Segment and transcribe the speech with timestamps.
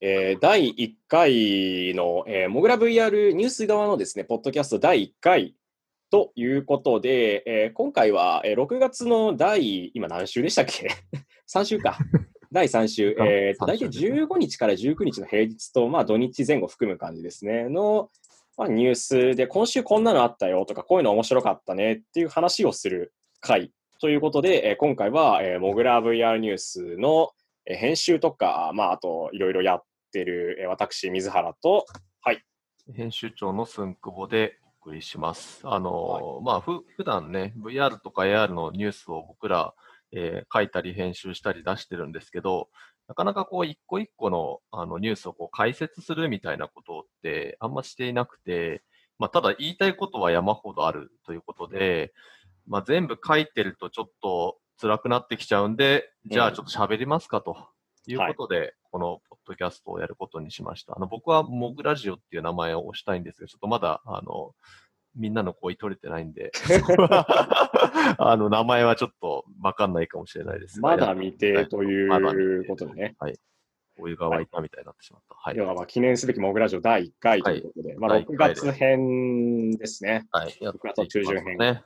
[0.00, 5.56] えー第1回の、えー、モグラ VR ニュース側のですね、ポッドキャスト第1回
[6.10, 10.88] ということで、えー今回は、えー6月の第、今何週でしたっけ
[11.52, 11.98] ?3 週か。
[12.52, 18.10] 第3週、あえーと、3大体週です15日から19日の平日と、まあ土日前後含む感じですね、の、
[18.56, 29.82] まあ、ニュースで、今週こんなのあったよとか、こういうの面白かったねっていう話をする回ということで、えー今回は、えー、モグラ VR ニュースの、えー編集とか、まあ、あといろいろやっ
[30.12, 31.86] てる、えー私、水原と、
[32.20, 32.42] はい、
[32.94, 35.60] 編集長の寸久保でお送りします。
[35.64, 39.74] あの、まあ、ふ、普段ね、VR とか AR のニュースを僕ら、
[40.12, 42.70] えー書いたり編集したり出してるんですけど、
[43.08, 48.82] なかなかこう、一個一個のあのニュースをこう解説するみたいなことってあんましていなくて、
[49.18, 52.12] まあ、ただ言いたいことは山ほどあるということで、
[52.66, 57.56] まあ、全部書いてるとちょっと辛くなってきちゃうんで、じゃあちょっと喋りますかと
[58.06, 60.94] いうことで、このポッドキャストをやることにしました。
[60.96, 64.54] あの僕はモグラジオっていう名前を押したいんですけど、ちょっとまだ、あの、
[65.16, 66.52] みんなの声取れてないんで、
[68.18, 73.38] あの、名前はちょっとわかんないかもしれないですがまだ未定という定ことでね、はい。
[74.00, 75.34] お湯が沸いたみたいになってしまった。
[75.34, 75.54] はい。
[75.54, 80.28] ではまあ記念すべきモグラジオ第1回ということで、まあ、第6一回で月編ですね。
[80.30, 80.56] はい。
[80.60, 81.82] やっていきます6月中旬編ね。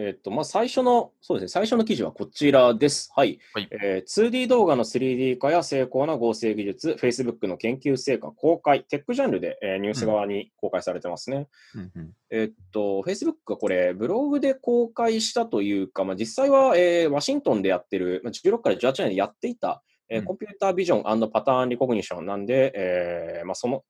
[0.00, 3.12] えっと、まあ、最初の、そうですね、最初の記事はこちらです。
[3.16, 3.40] はい。
[3.52, 11.48] はいえー 2D 動画の 3D 化や精巧な合成技術、Facebook の研究成果公開、テックジャンルで、えーニュース側に公開されてますね。
[11.74, 20.24] うんうんえっと、Facebook がこれ、ブログで公開したというか、まあ、実際は、えーワシントンでやってる、まあ、16から18年でやっていた、えーうん。
[20.24, 23.84] コンピュータービジョンパターンリコグニションなんで、えーまあ、その、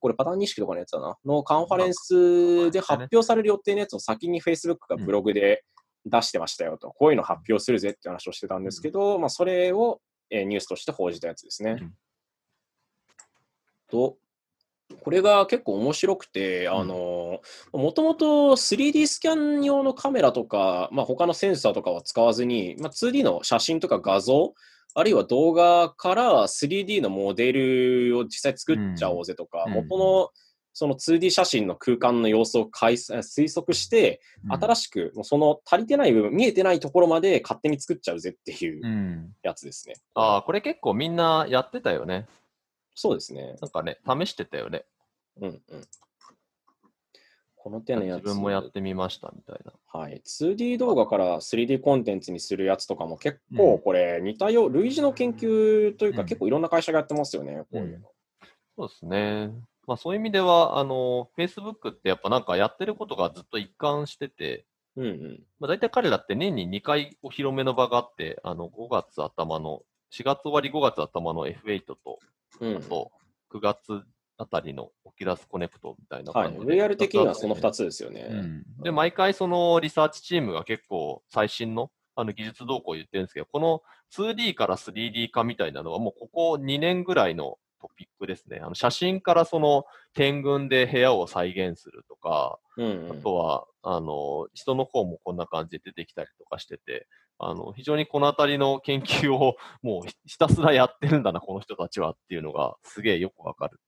[0.00, 5.64] これパターン認識とかのやつだな、のカンファレンスで発表される予定のやつを先に Facebook がブログで
[6.06, 10.00] 出してましたよと、こういうの発表するぜって話をしてたんですけど、まあ、それを、
[10.30, 11.76] えーニュースとして報じたやつですね。
[11.80, 11.94] うん。
[13.88, 14.16] と、
[15.00, 17.40] これが結構面白くて、あの、
[17.72, 24.54] もともと 3D スキャン用のカメラとか、まあ、他のセンサーとかは使わずに、まあ、2D の写真とか画像、
[24.94, 30.30] あるいは動画から 3D のモデルを実際作っちゃおうぜとか、うん元の
[30.74, 39.32] その 2D 写真の空間の様子を解推測して、新しくもうその足りてない部分、見えてないところまで勝手に作っちゃうぜっていううん。
[39.42, 39.96] やつですね。
[40.14, 42.26] ああ、これ結構みんなやってたよね。
[42.94, 43.56] そうですね。
[43.60, 44.84] なんかね、試してたよね。
[45.40, 45.84] うんうん。
[47.62, 48.24] この手のやつ。
[48.24, 49.72] 自分もやってみましたみたいな。
[49.86, 58.08] はい、2D 動画から 3D コンテンツにするやつとかも結うん構これ似たよう、類似の研究というかうん結構いろんな会社がやってますよね、こういうの。
[58.76, 59.52] そうですね。
[59.86, 65.42] まあそういう意味では、あの、Facebook ってやっぱなんかやってることがずっと一貫してて、うんうん。
[65.60, 72.18] まあ大体彼らって年に2回お披露目の場があって、あの、5月頭の、4月終わり5月頭の F8 と、
[72.60, 73.12] うんあと
[73.52, 74.02] 9月
[74.38, 76.74] あたりの Oculus Connect みたいなはい、感じで。
[76.74, 78.28] VR 的にはその2つですよね。
[78.30, 83.82] うんで、毎回そのリサーチチームが結構最新のあの技術動向を言ってるんですけど、この
[84.14, 88.60] 2D から 3D 化みたいなのはもうここ2年ぐらいのトピックですね。
[88.62, 89.84] あの写真からその
[90.14, 97.06] 点群で部屋を再現するとか、うんうんあとは、あの、人の方もこんな感じで出てきたりとかしてて、
[97.38, 103.80] あの、非常にこのあたりの研究をもうひひたすらやってるんだな、この人たちはっていうのがすげえよくわかる。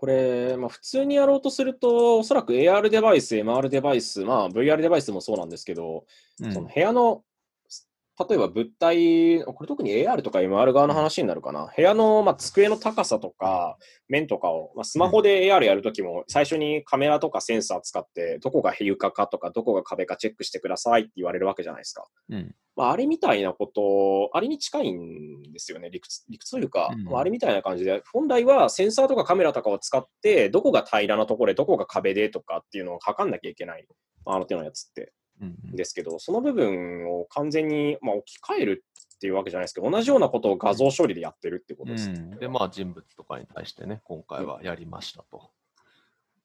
[0.00, 6.06] これ、まあ、普通にやろうとすると、おそらく AR デバイス、MR デバイス、まあ、VR デバイスもそうなんですけど、
[6.42, 6.54] うん。
[6.54, 7.22] その部屋の、
[8.28, 11.72] 例えば物体、これ特に AR とか MR 側の話になるかな。
[11.74, 22.06] 部屋の、まあ、机の高さとか面とかを、まあ、スマホで AR やるときも、最初にカメラとかセンサー使って、どこが床かとか、どこが壁かチェックしてくださいって言われるわけじゃないですか。
[22.28, 22.54] うん。
[22.76, 33.86] まあ、あれみたいなこと、あれに近いんですよね、理屈理屈というか、うんまああれみたいな感じで、本来はセンサーとかカメラとかを使って、どこが平らなところで、どこが壁でとかっていうのを測んなきゃいけない、
[34.26, 35.12] あの手のやつって。
[35.72, 38.84] ですけど、その部分を完全に、まあ、置き換える
[39.16, 42.10] っていうわけじゃないですけど、同じようなことを画像処理でやってるってことです。
[42.10, 45.50] うん、で、まあ人物とかに対してね、今回はやりましたと。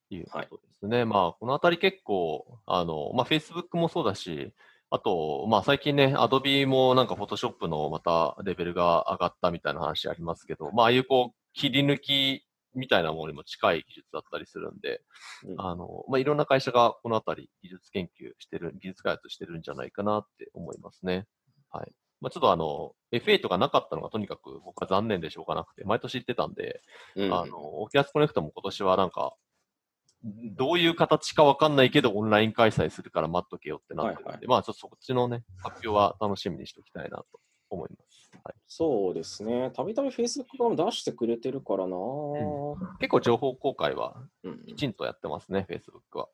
[0.10, 1.06] いうことですね。
[1.06, 4.54] まあ、このあたり結構、あの、まあ、Facebook もそうだし、
[4.92, 12.45] あと、まあ、最近ね、Adobe もなんか Photoshop のまたレベルが上がったみたいな話ありますけど、まあ、ああいうこう、切り抜き
[12.76, 15.02] みたいなものにも近い技術だったりするんで、
[15.46, 21.26] うんあの、まあ、いろんな会社がこのあたり技術研究してる、技術開発してるんじゃないかなって思いますね。
[21.72, 21.92] はい。
[22.22, 26.82] まあ、ちょっとあの、F8 がなかったのがとにかく僕は残念でしょうがなくて、毎年行ってたんで、
[27.16, 29.36] うんあの、 Oculus Connect も今年はなんか、
[30.24, 37.26] どういう形かわかんないけど、オンライン開催するから待っとけよってなってるんで、はいはいまあ、ちょっとそっちのね、発表は楽しみにしておきたいなと
[37.76, 38.32] 思います。
[38.68, 39.72] そうですね。
[39.72, 41.96] たびたび Facebook 側も出してくれてるからな、
[43.00, 46.28] 結構情報公開はうんきちんとやってますね、Facebook は。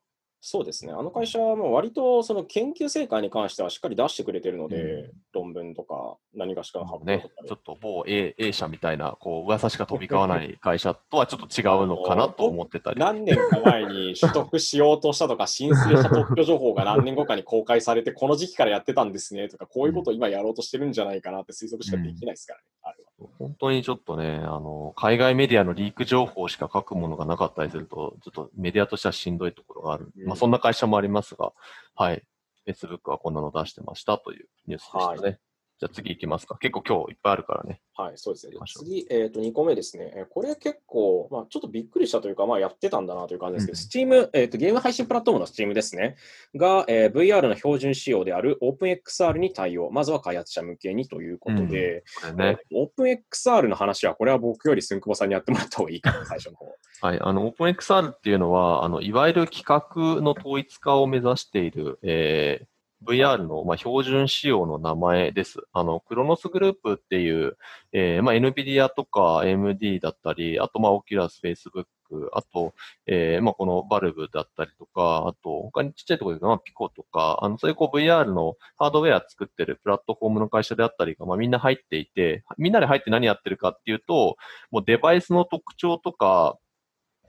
[0.43, 0.91] そうですね。
[0.91, 12.99] あの会社はもう割とその研究成果に関してはしっかり出してくれてるので、うん論文とか何かしかの発表ねとか、でちょっと某 A, A 社みたいな、こう、噂しか飛び交わない会社とはちょっと違うのかなと思ってたり。
[12.99, 23.29] 何年か前に取得しようとしたとか、申請した特許情報が何年後かに公開されて、この時期からやってたんですねとか、こういうことを今やろうとしてるんじゃないかなって推測しかできないですからね、あれは。
[23.37, 30.11] 本当にちょっとね、あの、海外メディアのリーク情報しか書くものがなかったりすると、ちょっとメディアとしてはしんどいところがある。
[30.17, 31.51] うんまあ、そんな会社もありますが、
[31.95, 32.23] はい。
[32.65, 35.21] f a c e b o o はこんなの出してましたというニュースでしたね。
[35.21, 35.37] は
[35.81, 36.59] じゃあ次行きますか。
[36.59, 37.81] 結構今日いっぱいあるからね。
[37.95, 40.13] はい、そうですね次、えっ、と、2個目ですね。
[40.15, 46.17] えーこれ結構、まあ、ちょっとびっくりしたというか、まあ、やってたんだなという感じですけど、Steam、えっ、と、ゲーム配信プラットフォームの Steam ですね。
[46.55, 49.89] が、えー VR の標準仕様である OpenXR に対応。
[49.89, 52.59] まずは開発者向けにということで、これね。
[52.71, 56.75] えー OpenXR の話は、これは僕より寸久保さんにやってもらった方がいいかな、最初の方。
[57.01, 57.19] はい。
[57.19, 62.70] あの、OpenXR っていうのは、あの、いわゆる企画の統一化を目指している、えー
[63.03, 65.59] VR の、まあ、標準仕様の名前です。
[65.73, 67.57] あの、クロノスグループっていう、
[67.93, 71.85] えーまあ、NVIDIA とか AMD だったり、あと、まあ、Oculus、Facebook、
[72.33, 72.73] あと、
[73.07, 84.37] えーまあ、このバルブだったりとか、あと、他にちっちゃいところで、まあ、ピコとか、あの、そういうこう VR のハードウェア作ってるプラットフォームの会社であったりが、まあ、みんな入っていて、みんなで入って何やってるかっていうと、
[84.69, 86.57] もうデバイスの特徴とか、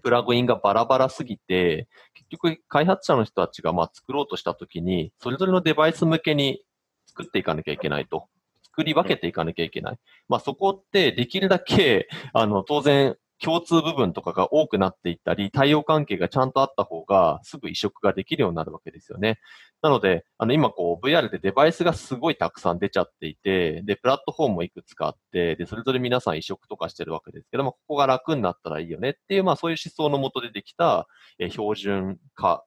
[0.02, 6.62] プラグインがバラバラすぎて、結局開発者の人たちがまあ作ろうとしたときに、それぞれのデバイス向けに
[7.06, 8.28] 作っていかなきゃいけないと。
[8.64, 9.98] 作り分けていかなきゃいけない。
[10.28, 19.40] まあそこってできるだけ、あの、当然、共通部分とかが多くなっていったり、対応関係がちゃんとあった方が、すぐ移植ができるようになるわけですよね。
[19.82, 31.08] なので、あの、今こう、VR でデバイスがすごいたくさん出ちゃっていて、で、プラットフォームもいくつかあって、で、それぞれ皆さん移植とかしてるわけですけども、ここが楽になったらいいよねっていう、まあそういう思想のもとでできた、
[31.40, 32.66] え標準化っ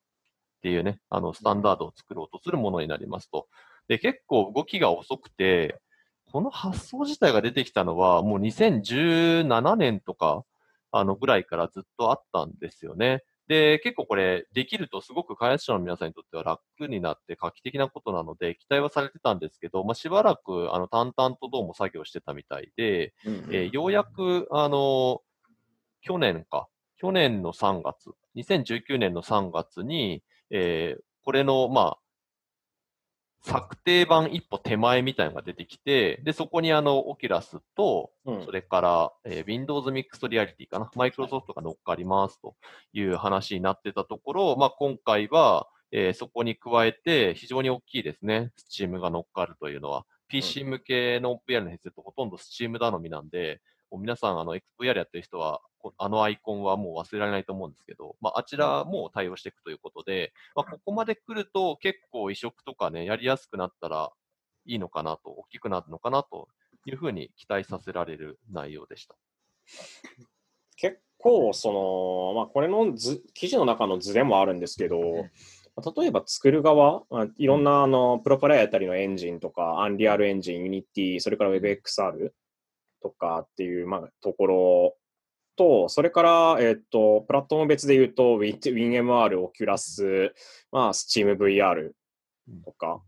[0.62, 3.48] ていうね、あの、スタンダードを作ろうとするものになりますと。
[3.88, 5.80] で、結構動きが遅くて、
[6.32, 10.44] この発想自体が出てきたのは、もう2017年とか、
[10.92, 13.24] あの、ぐらいからずっとあったんですよね。
[13.48, 23.14] で、結構これ、できるとすごく開発者の皆さんにとっては楽になって画期的なことなので、期待はされてたんですけど、まあ、しばらく、あの、淡々とどうも作業してたみたいで、
[23.52, 25.22] えーようやく、あの、
[26.02, 26.68] 去年か、
[26.98, 31.98] 去年の3月、2019年の3月に、えーこれの、まあ、
[33.46, 38.44] 策定版一歩手前みたいなのが出てきて、で、そこにあの、オキュラスと、うん。
[38.44, 42.56] それから、えー Windows Mixed Reality かな、マイクロソフトが乗っかりますと
[42.94, 50.06] いう話になってたところ、まあ、今回は、えーそこに加えて、非常に大きいですね、Steam が乗っかるというのは。
[50.28, 53.62] PC 向けの VR のヘッドセット、ほとんど Steam 頼みなんで、
[53.96, 64.12] もう皆さん、あの、VR やってる人は、こあのアイコンはもう忘れられないと思うんですけど、まあ、あちらも対応していくということで、まあ、ここまで来ると結構移植とかね、やりやすくなったら
[64.66, 66.50] いいのかなと、大きくなるのかなと
[66.86, 69.16] いうふうに期待させられる内容でした。
[70.76, 75.00] 結構、その、まあ、これの図記事の中の図でもあるんですけど、
[75.78, 82.32] まあ例えば作る側、まあ、いろんなあのプロプライエタリのエンジンとか、 Unreal Engine、 Unity、それから WebXR
[83.06, 84.96] とかっていう、まあ、ところ
[85.56, 90.32] と、それから、えっと、プラットフォーム別で言うと、Win- WinMR、Oculus、
[90.72, 91.92] まあ、SteamVR
[92.64, 93.04] とか、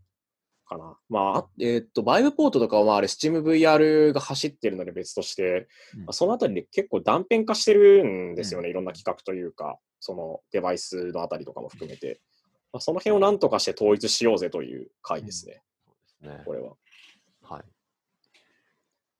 [0.68, 0.96] かな。
[1.08, 12.20] まあ、あえっと、バイブポートとかは、まあ、あれ、SteamVR が走ってるので別として、うんまあそのあたりで結構断片化してるんですよね、いろんな企画というか、そのデバイスのあたりとかも含めて。
[12.72, 15.62] まあ、その辺を何とかして統一しようぜという回ですね、
[16.20, 16.44] そうですね。
[16.44, 16.74] これは。
[17.42, 17.64] はい。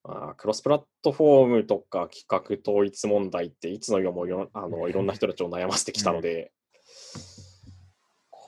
[0.08, 6.50] まあ、クロスプラットフォームとか企画統一問題っていつの世もいろあのいろんな人たちを悩ませてきたので、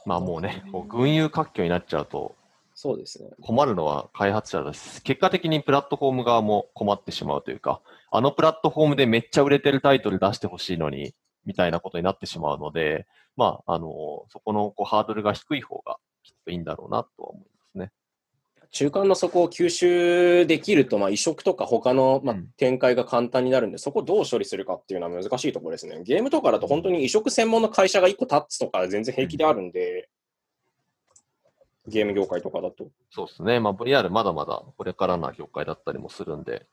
[0.07, 2.35] まあもうね、こう群雄割拠になっちゃうと
[2.83, 3.29] そうですね。
[3.43, 5.03] 困るのは開発者です。
[5.03, 11.15] 結果的にプラットフォーム側も困ってしまうというか、あのプラットフォームでめっちゃ売れてるタイトル出してほしいのに、
[11.45, 17.50] みたいなことになってしまうので、まあ、あの、そこのこうハードルが低い方がきっといいんだろうなとは思いますね。
[18.73, 26.03] 中間の底を吸収できると、まあ、移植とか他の、まあうん、展開が簡単になるんで、そこをどう処理するかっていうのは難しいところですね。
[26.05, 30.09] ゲームとかだと本当に移植専門の会社が1個立つとか全然平気であるんで、
[31.89, 32.87] ゲーム業界とかだと。
[33.11, 33.59] そうですね。
[33.59, 36.67] まあ VR まだまだこれからな業界だったりもするんで、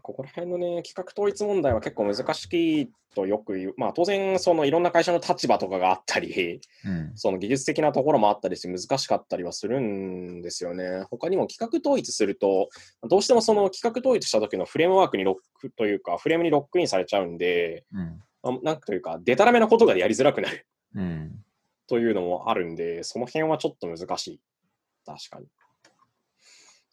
[0.00, 3.74] ここら辺のね、企画統一問題は結構難しいとよく言う。
[3.76, 7.12] まあ当然、そのいろんな会社の立場とかがあったり、うん。
[7.14, 11.04] その技術的なところもあったりして難しかったりはするんですよね。
[11.10, 12.70] 他にも企画統一すると、
[13.08, 18.22] どうしてもその企画統一した時のフレームワークにロックというか、フレームにロックインされちゃうんで、うん。
[18.44, 21.44] あなんというか、デタラメなことがやりづらくなるうん。
[21.86, 24.40] というのもあるんで、その辺はちょっと難しい。
[25.04, 25.46] 確かに。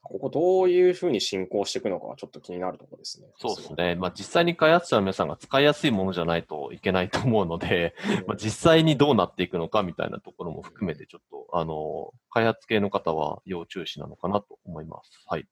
[0.01, 3.27] ここどういうふうに進行していくのかはちょっと気になるところですね。
[3.38, 3.96] そうですね。
[3.96, 7.94] まあ実際に開発者の皆さんが使いやすいものじゃないといけないと思うので、
[8.27, 15.12] まあ、実際にどうなっていくのかみたいなところも含めて、ちょっと、あの、開発系の方は要注視なのかなと思います。
[15.27, 15.48] はい。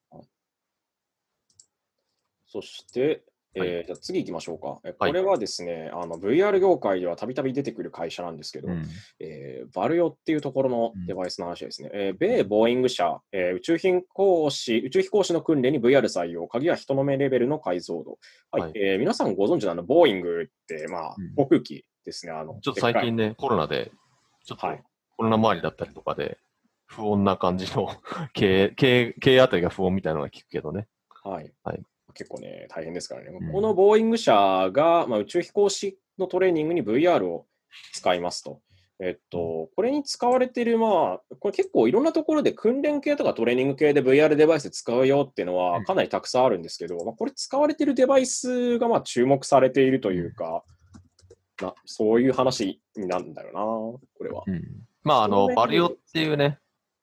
[2.48, 3.24] そして、
[3.58, 4.80] えーはいじゃあ次行きましょうか。
[4.84, 8.86] えはいこれはですね、あの VR 業界ではたびたび出てくる会社なんですけど、うん。
[9.20, 11.90] えーバルヨっていうところのうんデバイスの話ですね。
[11.94, 18.20] えー米ボーイング社、えー宇宙飛行士、宇宙飛行士の訓練に VR 採用、鍵は人の目レベルの解像度。
[18.52, 22.32] はい、はいえー皆さんご存知のあのボーイングって、まあうん、航空機ですね。
[22.32, 23.92] あのちょっと最近ね、コロナで、
[24.46, 24.84] ちょっとはい
[25.18, 26.38] コロナ周りだったりとかで、
[26.86, 27.90] 不穏な感じの
[28.34, 30.88] 経営、経営、経営あたりが不穏みたいなのが聞くけどね。
[31.24, 31.52] はい。
[31.64, 31.82] はい
[32.18, 33.30] 結構ね、大変ですからね。
[33.30, 34.34] うんこのボーイング社
[34.74, 37.46] が、まあ、宇宙飛行士のトレーニングに VR を
[37.94, 38.62] 使いますと。
[39.00, 50.64] えっと、これに使われている、まあ、これ結構いろんなところで訓練系とかトレーニング系で VR デバイス使うよっていうのうんはかなりたくさんあるんですけど、まあ、これ使われているデバイスがまあ注目されているというか、
[51.62, 54.44] なそういう話になるんだよな、これは。
[54.48, 54.64] うん。
[55.04, 56.58] まあ、あの、バリオっていうね、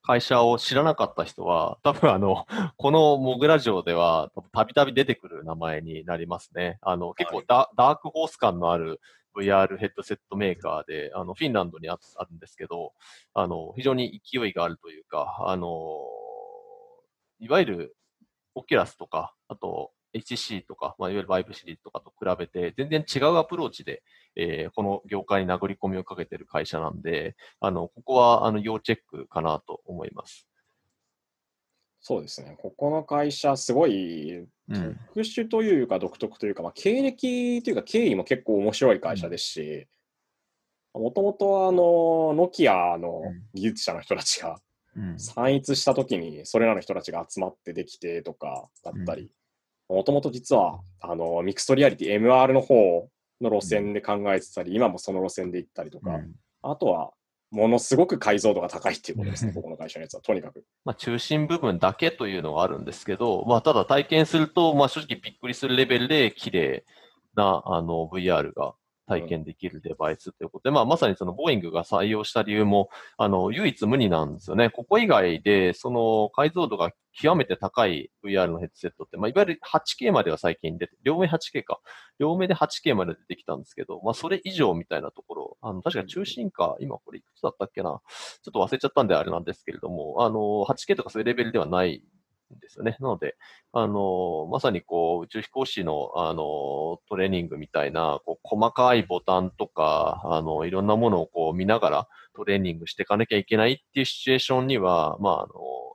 [0.07, 2.47] 会社を知らなかった人は、多分あの、
[2.77, 6.79] この Mogura 上では、たびたび出てくる名前になりますね。
[6.83, 9.01] あの、結構ダ,、ダークホース感のある
[9.35, 12.93] VR ヘッドセットメーカーで、あの、フィンランドにああるんですけど、
[13.33, 15.99] あの、非常に勢いがあるというか、あの、
[17.41, 17.97] いわゆる、
[18.55, 24.03] Oculus とか、あと、 HTC とか、まあ、いわゆる Vive シリーズとかと比べて、全然違うアプローチで、
[24.37, 30.49] えーこの業界に殴り込みをかけてる会社なんで、あの、ここは、あの、要チェックかなと思います。
[32.01, 32.57] そうですね。
[32.59, 35.01] ここの会社、すごいうん。
[35.09, 39.87] 特殊というか独特というか、まあ、経歴というか経緯も結構面白い会社ですし、
[40.93, 43.23] もともとあの、ノキアの
[43.55, 44.59] 技術者の人たちが
[44.97, 45.19] うん。
[45.19, 49.31] 散逸した時にそれらの人たちが集まってできてとかだったり、
[49.89, 53.09] もともと実はあのミクストリアリティ MR の方
[53.45, 56.33] の路線で考えてたり、今もその路線で行ったりとか、うん。
[56.63, 57.13] あとは
[57.55, 59.55] ものすごく解像度が高いっていうことですね、うん。
[59.55, 60.65] ここの会社のやつは、とにかく。
[60.85, 66.85] まあ、中心部分だけというのはあるんですけど、まあ、ただ体験すると、まあ、正直びっくりするレベルで綺麗
[67.37, 68.75] な、あの、VR が
[69.07, 74.71] 体験できるデバイスということで、まあ、まさにそのボーイングが採用した理由も、あの、唯一無二なんですよね。
[74.71, 81.81] ここ以外で、その解像度が極めて高い VR のヘッドセットって、まあ、いわゆる 8K までは最近出て、両目 8K か。
[82.19, 88.01] 両目で 8K まで出てきたんですけど、まあ、それ以上みたいなところ、あの、確か中心か、今これいくつだったっけな。
[88.43, 92.03] ちょっと忘れちゃったんであれなんですけれども、あの、8K とかそういうレベルではない
[92.61, 92.97] ですよね。
[93.01, 93.37] なので、
[93.73, 105.53] あの、まさにこう、宇宙飛行士の、あの、トレーニングみたいな、こう、細かいボタンとか、あの、いろんなものをこう見ながらトレーニングしていかなきゃいけないっていうシチュエーションには、まあ、あの、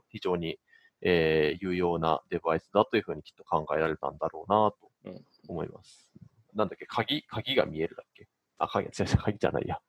[0.10, 0.60] 非常に、
[1.02, 6.10] えー有用なデバイスだというふうにきっと考えられたんだろうなとうん思います。
[6.54, 8.28] なんだっけ、鍵、鍵が見えるだっけ？
[8.58, 9.80] あ、鍵、違う違う、鍵じゃないや。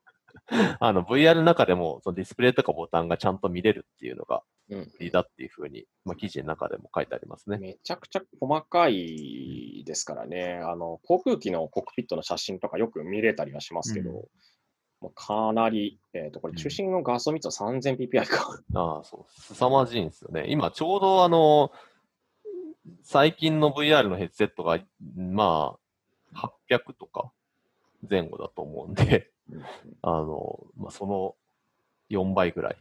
[0.81, 7.59] あの、VR の中でも、そのディスプレイとかボタンがちゃんと見れるっていうのが、うん売りだっていうふうに、まあ、記事の中でも書いてありますね。
[7.59, 14.25] めちゃくちゃ細かいですからね、あの航空機のコックピットの写真とかよく見れたりはしますけど、うん
[15.01, 18.61] もうかなり、えっとこれ、中心の画素密度 3000ppi か。
[18.75, 19.41] ああ、そう。
[19.55, 20.45] 凄まじいんですよね。
[20.49, 21.73] 今、ちょうどあの、
[23.03, 24.79] 最近の VR のヘッドセットが、
[25.17, 25.79] ま
[26.35, 27.33] あ、800とか
[28.09, 29.31] 前後だと思うんで、
[30.03, 31.37] あの、まあ、その
[32.09, 32.77] 4倍ぐらい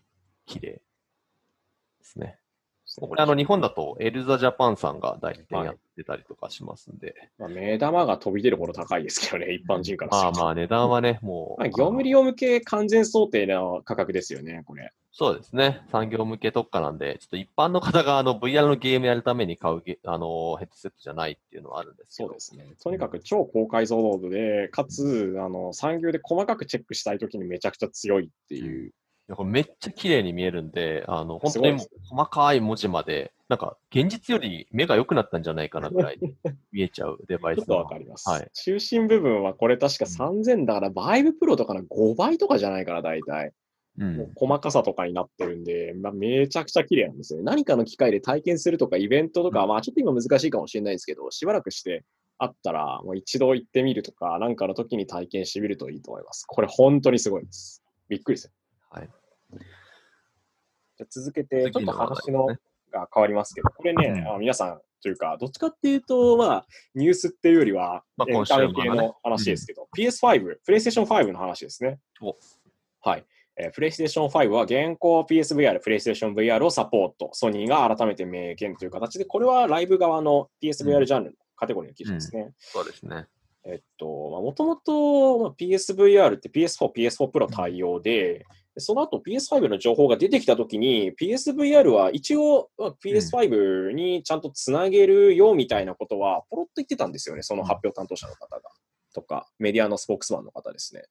[0.45, 0.81] 綺麗で
[2.01, 2.38] すね。
[3.07, 7.15] これあの日本だとエルザジャパンさんが代理店やってたりとかしますんで。
[7.37, 10.37] まあ、目玉が飛び出るほど高いですけどね、一般人からすると。
[10.37, 11.61] まあまあ値段はね、もう。
[11.61, 14.91] まあ業務利用向け完全想定の価格ですよね、これ。
[15.11, 15.81] そうですね。
[15.91, 22.29] 産業向け特化なんで、ちょっと一般の方があの VR のゲームやるために買うゲあのヘッドセットじゃないっていうのはあるんですけど。
[22.29, 22.75] そうですね。
[22.81, 28.93] とにかく超高解像度で、かつ、あの産業で細かくチェックしたいときにめちゃくちゃ強いっていう。
[29.35, 36.19] これめっちゃ綺麗に見えるんで、あの、本当に細かい文字まで、なんか現実より目が良くなったんじゃないかなぐらい
[36.71, 38.29] 見えちゃうデバイスちょっとわかります。
[38.29, 43.53] はい中心部分はこれ確か3000だから、バイブプロとかの5倍とかじゃないかな、大体。
[43.99, 47.43] もう細かさとかになってるんで、まあ、めちゃくちゃ綺麗なんですよね。
[47.43, 52.05] 何かの機会で体験するとか、イベントとか、まあちょっと今難しいかもしれないですけど、しばらくして
[52.37, 56.45] あったら、もう一度行ってみるとか、なんかの時に体験してみるといいと思います。
[56.47, 57.83] これ本当にすごいです。
[58.07, 58.51] びっくりですよ。
[58.89, 59.09] はい。
[59.51, 62.47] じゃ続けて、ちょっと話の
[62.91, 71.99] が変わりますけど、これね、あ皆さんというか、どっちかっていうと、まあ、ニュースっていうよりは、まあ、エンタメ系の話ですけど、うん、PS5、プレイステーション5の話ですね。
[73.01, 73.25] はい。
[73.61, 77.29] えー、プレイステーション5は現行 PSVR、プレイステーション VR をサポート。
[77.33, 82.41] ソニーが改めて明言という形で、これはライブ側の PSVR ジャンルのカテゴリーの記事ですね。
[82.41, 83.27] うんうん、そうですね。
[83.65, 88.45] えっと、もともと PSVR って PS4、PS4 Pro 対応で、
[88.79, 92.69] その後 PS5 の情報が出てきたときに、PSVR は一応
[93.03, 98.69] PS5 にちゃんとつなげるよみたいなことは、ポロッと言ってたんですよね、その発表担当者の方が。
[99.13, 101.03] とか、メディアのスポークスマンの方ですね。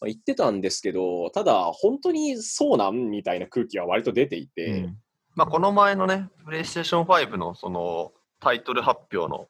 [0.00, 4.66] まあ、言ってたんですけど、ただ、本当にそうなんみたいな空気は割と出ていて。
[4.66, 4.98] うん、
[5.34, 9.48] まあ、この前のね、プレイステーション5のそのタイトル発表の、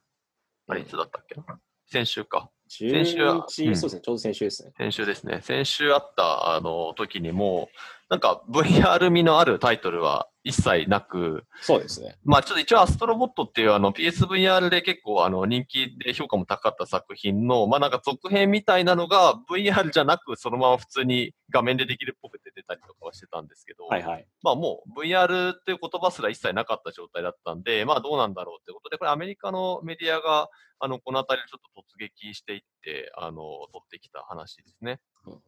[0.66, 1.34] あれいつだったっけ？
[1.34, 2.50] な、先週か。
[2.68, 4.72] 先週、うん、そうですね、ちょうど先週ですね。
[4.76, 5.40] 先週ですね。
[5.42, 7.68] 先週あったあの時にも、
[8.08, 12.16] なんか VR 味のあるタイトルは一切なく、そうですね。
[12.22, 24.26] まあちょっと一応アストロボットっていうあの PSVR で結構あの人気で評価も高かった作品の、まあなんか続編みたいなのが VR じゃなくそのまま普通に画面でできるっぽくて出たりとかはしてたんですけど、はいはい。
[24.42, 33.40] まあもう VR っていう言葉すら一切なかった状態だったんで、まあどうなんだろうってことで、これアメリカのメディアがあのこの辺りちょっと突撃していって、あの、
[33.72, 35.00] 取ってきた話ですね。
[35.26, 35.40] うんうん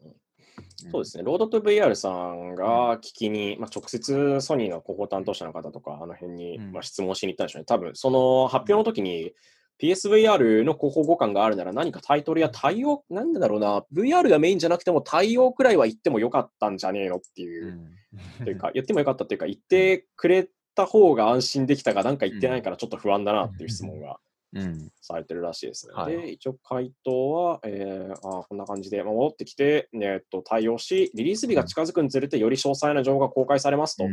[0.76, 7.64] そうですね、ロードトゥ VR さんが聞きに、まあ、直接ソニーの広報担当者の方とか、あの辺に、まあ、質問しに行ったんでしょうね。
[7.66, 9.32] 多分その発表の時に、
[9.80, 17.90] PSVR の広報互換があるなら何かタイトルや対応、なんだろうな、VR がメインじゃなくても対応くらいは言ってもよかったんじゃねえのっていう、
[18.40, 24.18] うん、というか、言ってもよかったっていうか、言ってくれた方が安心できたが、なんか言ってないからちょっと不安だなっていう質問が
[25.02, 25.94] されてるらしいですね。
[25.96, 34.04] うん、で、一応回答は、えー、あこんな感じで、まあ、戻ってきて、えー、っと対応し、リリース日が近づくにつれて、より詳細な情報が公開されますと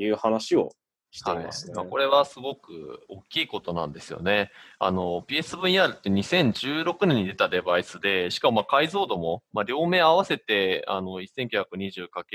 [0.00, 0.70] いう話を
[1.10, 4.50] していますね、はい、これはすごく大きいことなんですよね。
[4.80, 12.28] PSVR って2016年に出たデバイスで、しかもまあ解像度も、まあ、両面合わせて 1920× っ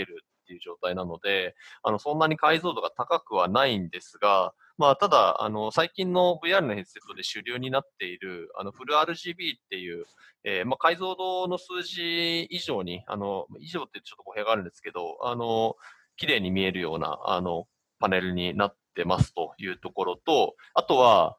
[0.45, 10.05] ていう状態なので、あのそんなに解像度が高くはないんですが、まあ、ただ、あの、最近の VR のヘッドセットで主流になっている、あの、フル RGB っていう、
[10.43, 15.75] えー、まあ、解像度の数字以上に、あの、以上ってちょっと語弊があるんですけど、あの、
[16.17, 17.67] 綺麗に見えるような、あの、
[17.99, 21.37] パネルになってますというところと、あとは、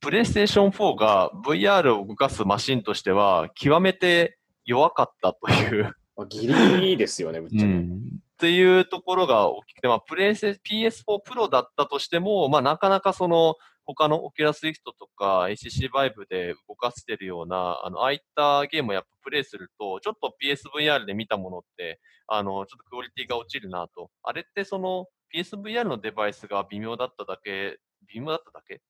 [0.00, 5.94] プレイステーション4が VR を動かすマシンとしては、極めて弱かったという
[6.28, 7.64] ギリギリですよね、ぶっちゃけ。
[7.64, 24.10] うんっていうところが大きくて、まあ、プレイス PS4 Pro だったとしても、まあ、なかなかその、他の Oculus Rift とか ACC バイブで動かしてるような、あの、ああいったゲームをやっぱプレイすると、ちょっと PSVR で見たものって、あの、ちょっとクオリティが落ちるなと。
[24.22, 27.78] あれってその PSVR のデバイスが微妙だっただけ、
[28.12, 28.80] 微妙だっただけ？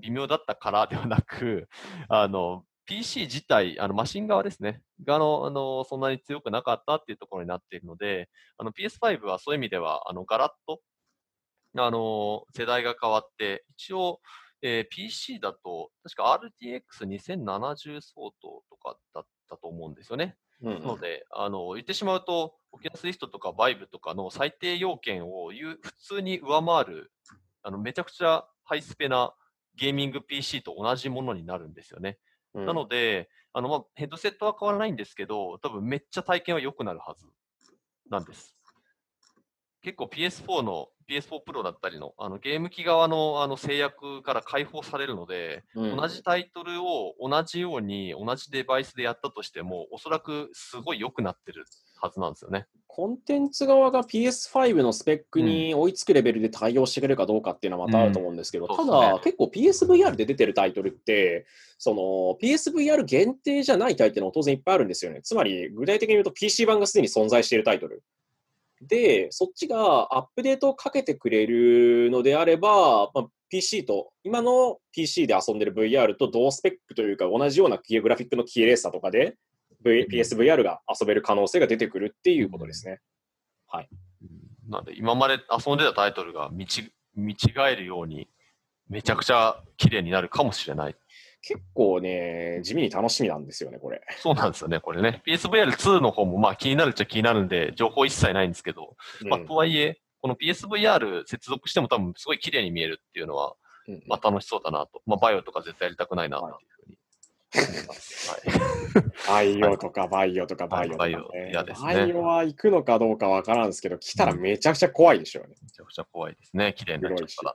[0.00, 1.68] 微妙だったからではなく、
[2.08, 10.80] あの、PC 自体、あのマシン側ですね、がのあのそんなに強くなかったっていうところになっているので、あの PS5 はそういう意味では、あのガラッと
[11.78, 14.20] あの世代が変わって、一応、
[14.62, 20.36] えー、PC だと、確か RTX2070 相当とかだったと思うんですよね。
[20.62, 27.12] うんのであの、言ってしまうと、オキャラスリストとかバイブとかの最低要件を普通に上回る、
[27.62, 29.34] あのめちゃくちゃハイスペな
[29.74, 32.18] ゲーミング PC と同じものになるんですよね。
[32.54, 37.26] なので、あのまあ、ヘッドセットは変わらないんですけど、多分めっちゃ体験は良くなるはず
[38.08, 38.55] なんです。
[39.86, 51.66] 結構 PS4 の PS4 Pro だったりのあのゲーム機側のあの制約から解放されるので、うん、同じタイトルを同じように同じデバイスでやったとしても、おそらくすごい良くなってる
[52.00, 52.66] はずなんですよね。
[52.88, 61.46] コンテンツ側が PS5 のスペックに追いつくレベルで対応してくれるかどうかっていうのはまたあると思うんですけど、うん、ただ、ね、結構 PSVR で出てるタイトルって、
[61.78, 62.00] その
[62.42, 65.20] PSVR 限定じゃないタイトルも当然いっぱいあるんですよね。
[65.22, 68.02] つまり、具体的に言うと PC 版がすでに存在しているタイトル。
[68.82, 79.36] で、そっちがアップデートをかけてくれるのであれば、まあ、PC と、今の PC で遊んでる VR と同スペックというか、同じようなグラフィックのキーレーサーとかで、
[79.82, 83.00] v、PSVR が遊べる可能性が出てくるっていうことですね。
[83.68, 83.88] はい。
[84.68, 86.90] なんで、今まで遊んでたタイトルが見違
[87.70, 88.28] えるように、
[88.88, 90.96] めちゃくちゃ綺麗になるかもしれない。
[91.46, 94.00] 結構ね、地味に楽しみなんですよね、これ。
[94.18, 95.22] そうなんですよね、これね。
[95.24, 103.54] PSVR2 の方もまあ気になるっちゃ気になるんで、情報一切ないんですけど、まあ、とはいえ、この PSVR 接続しても多分すごい綺麗に見えるっていうのは、
[103.86, 105.00] うんまあ楽しそうだなと。
[105.06, 106.98] まあバイオとか絶対やりたくないなっていうふうに
[107.54, 109.30] 思います。
[109.30, 109.48] はい。
[109.60, 115.54] バイオとかバイオとかバイオとか、ねはいバイオ嫌ですねバイオは行くのかどうかわからんですけど、来たらめちゃくちゃ怖いでしょうね。
[115.62, 116.74] めちゃくちゃ怖いですね。
[116.76, 117.54] 綺麗になっちゃったら。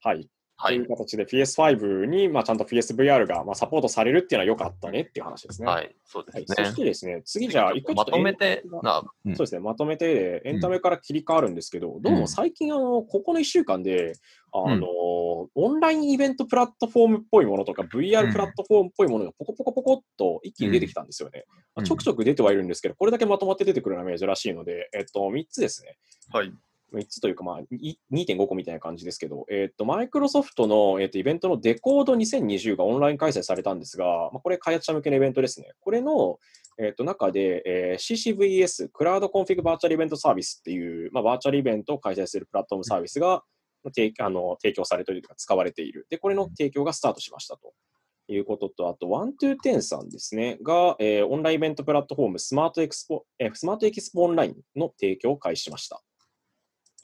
[0.00, 0.26] はい。
[0.56, 0.88] はいという。
[0.88, 5.68] 形で PS5 に、まあ、ちゃんと PSVR が、まあ、サポートされるっていうのは良かったねっていう話ですね。。
[5.68, 5.96] はいい。
[6.04, 6.66] そうはい、ですね。
[6.66, 8.62] そしてですね、次じゃあ、一個まっととめて
[9.26, 14.14] そうですね、まとめてで、エンタメから切り替わるんですけど、どうも最近、あの、ここの1週間で、
[14.52, 21.44] あの、オンラインイベントプラットフォームっぽいものとか、VR プラットフォームっぽいものがポコポコポコっと一気に出てきたんですよね。
[21.74, 25.98] まあちょくちょく出てはいるんですけど、これだけまとまって出てくるのは珍しいので、えっと、3つですね。
[26.30, 26.52] はい。
[26.96, 35.72] 3つというか、まあ、い2.5個みたいな感じですけど、えっ、と、マイクロソフトの、えっとイベントのデコード2020がオンライン開催されたんですが、まあ、これ開発者向けのイベントですね。
[35.80, 36.38] これの、
[36.78, 43.42] えっと中で、えー CCVS、クラウドコンフィグバーチャルイベントサービスっていう、まあ、バーチャルイベントを開催するプラットフォームサービスが、
[43.94, 46.06] 提あの提供されているというか、使われている。
[46.10, 47.72] で、これの提供がスタートしましたと。
[48.28, 56.02] いうことと、あと、ワントゥーテンさんですね、が、えーオンラインイベントプラットフォーム Smart Expo、えー Smart Expo Online の提供を開始しました。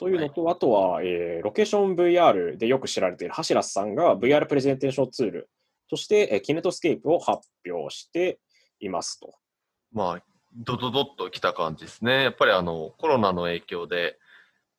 [0.03, 5.49] というのと、あとは、えーロケーション VR でよく知られているハシラスさんが VR プレゼンテーションツール
[5.89, 8.41] として、えーキネトスケープを発表して
[8.81, 9.33] いますと。
[9.93, 10.23] まあ、
[10.57, 12.25] ドドドッときた感じですね。
[12.25, 14.19] やっぱりあの、コロナの影響で、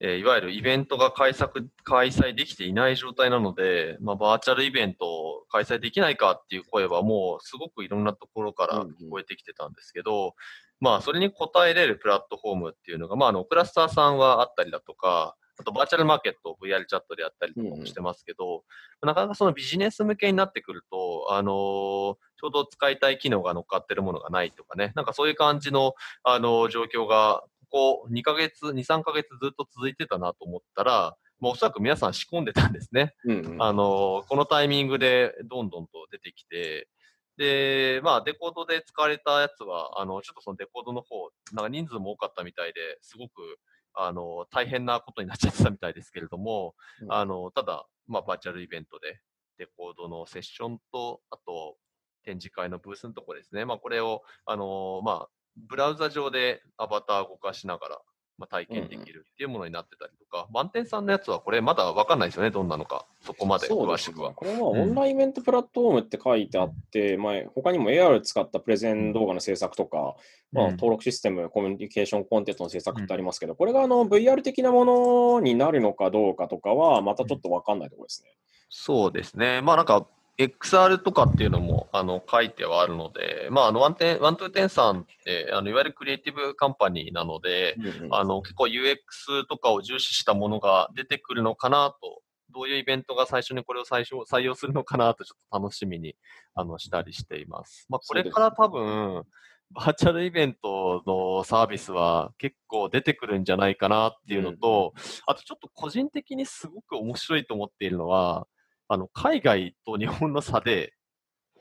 [0.01, 1.47] えーいわゆるイベントが開催
[1.85, 10.35] 開催できていない状態なので、まあ、バーチャルイベントを開催できないかっていう声はもうすごくいろんなところからうんうん聞こえてきてたんですけど、
[10.83, 18.65] まあ、それに応えれるプラットフォームっていうのが、まあ、あの、クラスターさんはあったりだとか、あとバーチャルマーケットを VR チャットでやったりとかもしてますけど、
[19.01, 25.93] なかなかそのビジネス向けになってくると、あのーちょうど使いたい機能が乗っかってるものがないとかね、なんかそういう感じの、
[26.23, 33.15] あのー状況が、ここ2ヶ月、2、3ヶ月ずっと続いてたなと思ったら、もうおそらく皆さん仕込んでたんですね。
[33.23, 36.89] うんうんあのーこのタイミングでどんどんと出てきて、
[37.37, 43.59] で、まあ、デコードで使われたやつは、あの、ちょっとそのデコードの方、なんか人数も多かったみたいで、すごく、
[43.95, 49.19] あの、大変なことになっちゃってたみたいですけれども、うんあの、ただ、まあ、バーチャルイベントで、
[49.57, 51.77] デコードのセッションと、あと、
[52.23, 53.65] 展示会のブースのところですね。
[53.65, 58.01] まあ、これを、あの、まあ、ブラウザ上でアバターを動かしながら、
[58.43, 63.05] まあ、体験できるっていうものになってたりとか、満点さんのやつはこれまだわかんないですよね、どんなのか。
[63.21, 64.33] そこまで詳しくは。
[64.33, 70.15] これはオンラインイベントプラットフォームって書いてあって、まあ、他にも AR 使ったプレゼン動画の制作とか、
[70.51, 78.29] まあ、うん登録システム、コミュニケーションコンテンツの制作ってありますけど、これがあの VR 的なものになるのかどうかとかは、またちょっとわかんないところですね。
[78.69, 79.61] そうですね。
[79.61, 92.21] まあなんか、XR とかっていうのもあの書いてはあるので、まあ、あのワンテンワントゥーテンさんってあのいわゆるクリエイティブカンパニーなので、うんうんあの結構 UX とかを重視したものが出てくるのかなと、
[92.53, 96.15] どういうイベントが最初にこれを最初採用するのかなとちょっと楽しみに
[96.53, 97.85] あのしたりしています。
[97.89, 99.23] まあ、これから多分、
[99.71, 104.93] バーチャルイベントのサービスは結構出てくるんじゃないかなっていうのと、
[105.25, 108.47] あとちょっと個人的にすごく面白いと思っているのは、
[108.93, 110.93] あの海外と日本の差で、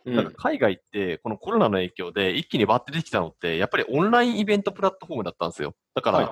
[0.05, 5.77] うんなんか海外ってこのコロナの影響で一気にバッて出てきたのって、やっぱりオンラインイベントプラットフォームだったんですよ。
[5.95, 6.29] だから。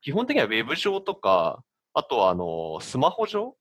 [0.00, 3.56] 基本的にはウェブ上とか、あとはあのスマホ上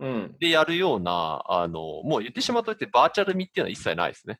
[0.00, 0.36] うん。
[0.38, 4.38] でやるような、あのもう言ってしまうとってバーチャル味っていうのは一切ないですね。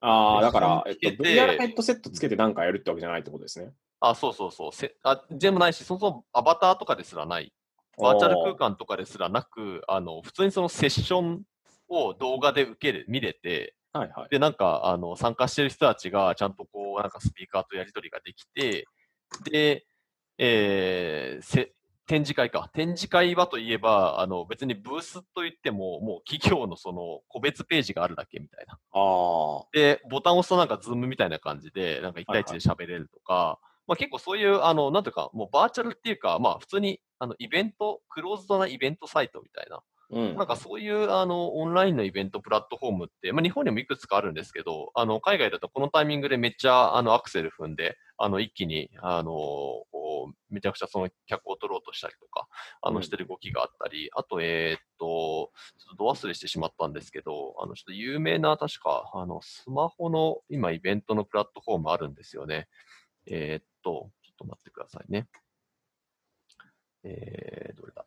[0.00, 3.72] ああ、だから、えっと、VR ヘッドセットつけて何かやるってわけじゃないってことですね。
[4.00, 4.72] あ、そうそうそう。
[4.72, 7.52] せあ全部ないし、そもそもアバターとかですらない。
[8.00, 11.42] バーチャル空間とかですらなく、あの普通にそのセッション
[11.88, 14.28] を動画で受ける、見れて、はいはい。
[14.30, 18.86] で、なんか、あの、参加してる人たちが、ちゃんとこう、なんかスピーカーとやり取りができて、
[19.50, 19.86] で、
[20.36, 21.72] えーせ、
[22.06, 22.70] 展示会か。
[22.72, 28.74] 展示会はといえば、あの、別にブースといっても、もう企業のその、個別ページがあるだけみたいな。
[28.74, 29.66] ああ。
[29.72, 33.58] で、ボタンを押すとなんか Zoom みたいな感じで、なんか1対1で喋れるとか、
[33.88, 40.36] まあ結構そういう、あの、なんていうか、もうバーチャルっていうか、まあ普通に、あの、イベント、クローズドなイベントサイトみたいな、うん。
[40.36, 49.84] なんかそういうあのオンラインのイベントプラットフォームって、まあ、日本にもいくつかあるんですけど、あの海外だとこのタイミングでめっちゃあのアクセル踏んで、あの一気にあの
[50.48, 52.48] めちゃくちゃその客を取ろうとしたりとか、
[52.80, 62.66] あうんのしてる動きがあったり、あと、えーっと、ちょっとど忘れしてしまったんですけど、あのちょっと有名な確かあのスマホの今イベントのプラットフォームあるんですよね。
[63.26, 65.28] えーっと、ちょっと待ってくださいね。
[67.04, 68.04] えー、どれだ？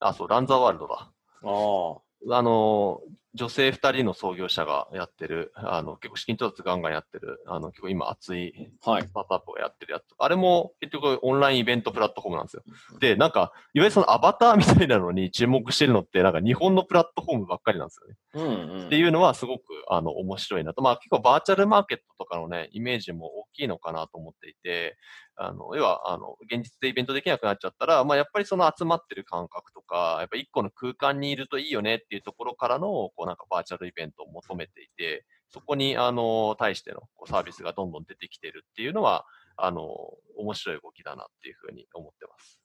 [0.00, 1.12] あ、そう、ランザワールドだ。
[1.44, 2.38] ああ。
[2.38, 3.00] あの、
[3.34, 9.02] 女性2人の創業者がやってる、あの、結構資金調達ガンガンやってる、あの、結構今熱いはい。
[9.02, 12.62] スタートアップがやってるやつあれも結局オンラインイベントプラットフォームなんですよ。
[13.00, 18.16] で、なんか、いわゆるそのアバター みたいなのに注目してるのって、なんか日本のプラットフォームばっかりなんですよね。
[18.34, 18.86] うんうん。
[18.86, 20.82] っていうのはすごく、あの、面白いなと。
[20.82, 24.96] まあ結構バーチャルマーケットとかのね、イメージも大きいのかなと思っていて、
[25.36, 39.86] あの、要は、あの、現実でイベントできなくなっちゃったら、まあやっぱりその集まってる感覚とか、やっぱ一個の空間にいるといいよねっていうところからの、こうなんかバーチャルイベントを求めていて、そこに、あの、対してのこうサービスがどんどん出てきてるっていうのは、あの、
[40.36, 42.61] 面白い動きだなっていうふうに思ってます。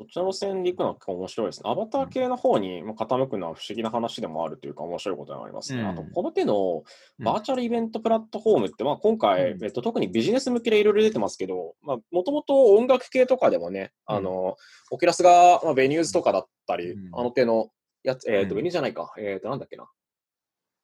[0.00, 1.70] そっちの路線で行くのは面白いですね。
[1.70, 5.82] アバター系の方にまあ傾くのは不思議な話でもあるというか面白いことになりますね。
[5.82, 5.88] うん。
[5.88, 6.84] あと、この手の
[7.18, 7.24] うん。
[7.24, 9.64] バーチャルイベントプラットフォームって、まあ、今回、うん。
[9.64, 14.16] えっと、特にビジネス向けでいろいろ出てますけど、まあ、もともと音楽系とかでもね、うん。
[14.16, 14.56] あの、
[14.90, 17.10] Oculus が、まあ、 Venues とかだったり、うん。
[17.12, 17.68] あの手の
[18.02, 18.56] やつ、えっと、うん。
[18.56, 19.86] Venues じゃないか、えっと、なんだっけな。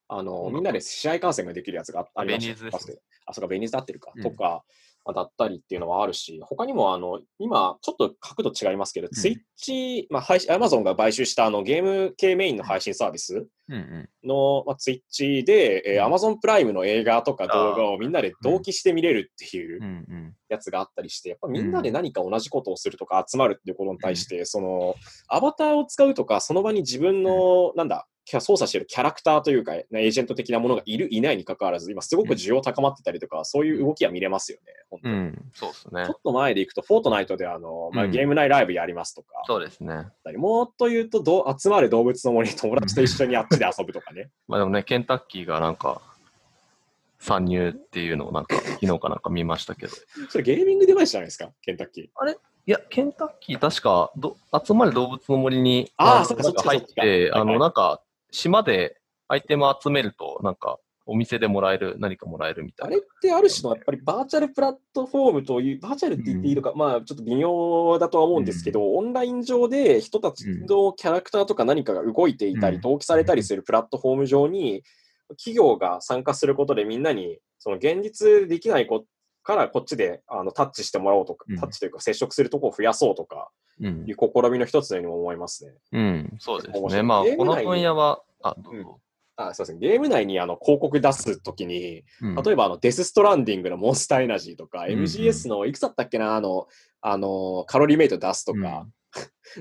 [0.08, 4.22] あの、うんみんなで試合観戦ができるやつがありましたベニューズですあ、そうか、 Venues で合ってるか、うん。
[4.22, 4.62] とか、まあ
[5.12, 9.10] だったりっていうのはあるし、他にもあの、今、ちょっと角度違いますけど、ん。
[9.10, 13.46] Twitch、まあ、配信、アマゾンが買収したあのゲーム系メインの配信サービス。
[14.24, 19.80] の、まあ、ツイッチで、えー、アマゾンプライムの映画とか動画をみんなで同期して見れるっていう。
[20.48, 24.94] やつがあったりして、やっぱみんなで何か同じことをするとか集まるっていうことに対して、その、
[25.28, 34.72] アバターを使うとか、その場に自分の、なんだ、操作してるキャラクターというか、ねエージェント的なものがいる、いないに関わらず、今すごく需要高まってたりとか、そういう動きは見れますよね。
[34.90, 36.12] 本当にうん、そうですねちょ。
[36.12, 40.08] っと前でいくと、フォートナイトであの、まあ、うんゲーム内ライブやりますとか、そうですね。
[40.36, 44.30] もっと言うとどう、集まる動物の森に友達と一緒にあっちで遊ぶとかね。
[44.48, 46.02] まあでもね、ケンタッキーがなんか、
[47.18, 49.92] 参入っていうのをなんか、昨日かなんか見ましたけど。
[50.28, 52.36] それゲーミングデバイスじゃないですか、ケンタッキー。
[52.68, 58.02] いや、ケンタッキー確かど、集まる動物の森に、のあーそっかそっちかそっちて、あの、なんか、
[58.36, 63.06] 島でアイテム集めると、なんか、お店でもらえる、何かもらえるみたいなあれっ。
[63.22, 74.82] てある種のやっぱりバーチャルプラットフォームという、バーチャルって言っていいのか、まあちょっと微妙だとは思うんですけど、オンライン上で人たちのキャラクターとか何かが動いていたり、うん同期されたりするプラットフォーム上に、
[75.38, 79.06] 企業が参加することでみんなに、その現実できないこ
[79.44, 83.48] からこっちであのタッチしてもらおうとか、うんタッチというか接触するところを増やそうとか
[83.80, 85.72] うんいう試みの一つのようにも思いますね。
[85.92, 87.02] うん、そうですね。
[87.02, 89.00] まあ、この分野は、あ、どうぞ。
[89.38, 89.78] あすいません。
[89.78, 96.66] ゲーム内にあの広告出すときに、うん例えばあのデスストランディングのモンスターエナジーとか、うんうん MGS のいくつだったっけな、あの、
[97.02, 98.86] あのカロリーメイト出すとか、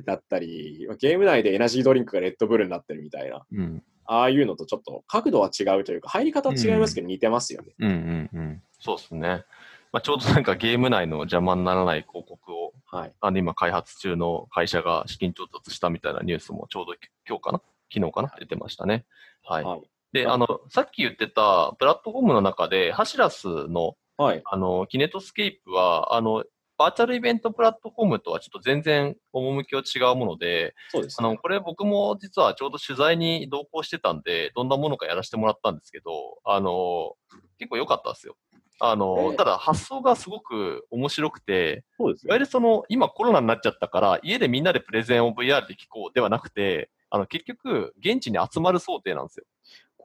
[0.06, 7.74] だったり、ゲーム内でエナジードリンクがレッドブルになってるみたいな、うん、ああいうのとちょっと角度は違うというか、入り方は違いますけど似てますよね。
[7.80, 8.64] うん、うん、うん。
[8.80, 9.44] そうですね。
[9.92, 13.14] まあ、ちょうどなんかゲーム内の邪魔にならない広告を、はい。
[13.22, 16.94] あの今開発中の会社が資金調達したみたいなニュースもちょうど
[17.28, 17.62] 今日かな
[17.94, 18.34] 昨日かな？
[18.40, 19.06] 出てましたね。
[19.44, 19.64] はい。
[19.64, 19.82] はい。
[20.14, 24.42] で、あの、さっき言ってたプラットフォームの中で、ハシラスの、はい。
[24.46, 26.46] あの、キネトスケープは、あの、
[26.78, 31.28] バーチャルイベントプラットフォームとはちょっと全然趣は違うもので、そうですね。
[31.28, 37.16] あの、これ僕も実はちょうど取材に同行してたんで、どんなものかやらせてもらったんですけど、あの、
[37.60, 38.36] 結構良かったですよ。
[38.82, 49.46] あの、えただ発想がすごく面白くて、そうですいわゆるその、今コロナになっちゃったから、家でみんなでプレゼンを VR で聞こうではなくて、あの、結局、現地に集まる想定なんですよ。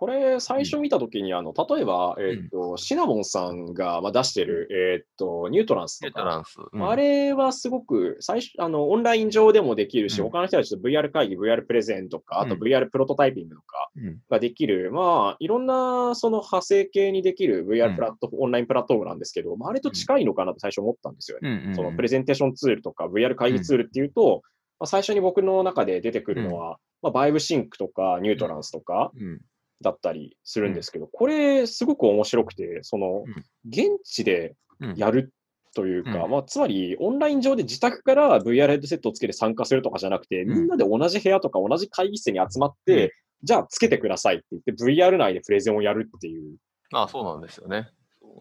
[0.00, 6.42] これ、最初見たときに、あの、例えば、えっ、と、シナモンさんが、まあ、出してる、えっ、と、ニュートランスとか、
[6.88, 10.24] あれはすごく最初あのオンライン上でもできるし、うん。
[10.30, 12.62] 他の人たちと VR 会議、VR プレゼンとか、あとうん。
[12.62, 14.18] VR プロトタイピングとかうん。
[14.30, 17.96] ができる、まあ、いろんなその派生系にできるう VR ん。
[17.96, 21.74] プラット、オンラインプラットフォームなんですけど、まあ、あれと近いのかなと最初思ったんですよね。
[21.74, 24.40] そのプレゼンテーションツールとか VR 会議ツールっていうと、
[24.80, 29.40] まあ、最初に僕の中で出てくるのは、まあ、バイブシンクとかニュートランスとかうん。
[29.82, 33.44] だったりするんですけど、これすごく面白くて、そのうん。
[33.66, 34.94] 現地でうん。
[34.94, 35.32] やる
[35.74, 36.30] というか、うん。
[36.30, 40.48] まあ、つまりオンライン上で自宅から VR ヘッドセットをつけて参加するとかじゃなくて、ん。
[40.48, 43.10] みんなで同じ部屋とか同じ会議室に集まって、うん。
[43.42, 46.56] じゃあつけてくださいって言って VR 内でプレゼンをやるっていう。
[46.92, 47.88] あそうなんですよね。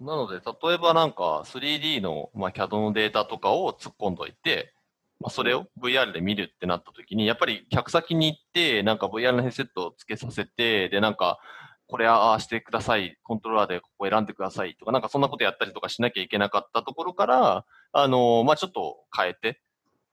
[0.02, 4.73] なので、例えばなんか 3D の、まあ、CAD のデータとかを突っ込んどいて、
[5.19, 11.39] まあ、それを VR で見るってなった時に、やっぱり客先に行って、なんか VR のヘッドセットをつけさせて、で、なんか、
[11.88, 19.60] これああしてください、コントローラーでここ選んでくださいとか、なんかそんなことやったりとかしなきゃいけなかったところから、あのまあ、ちょっと変えて、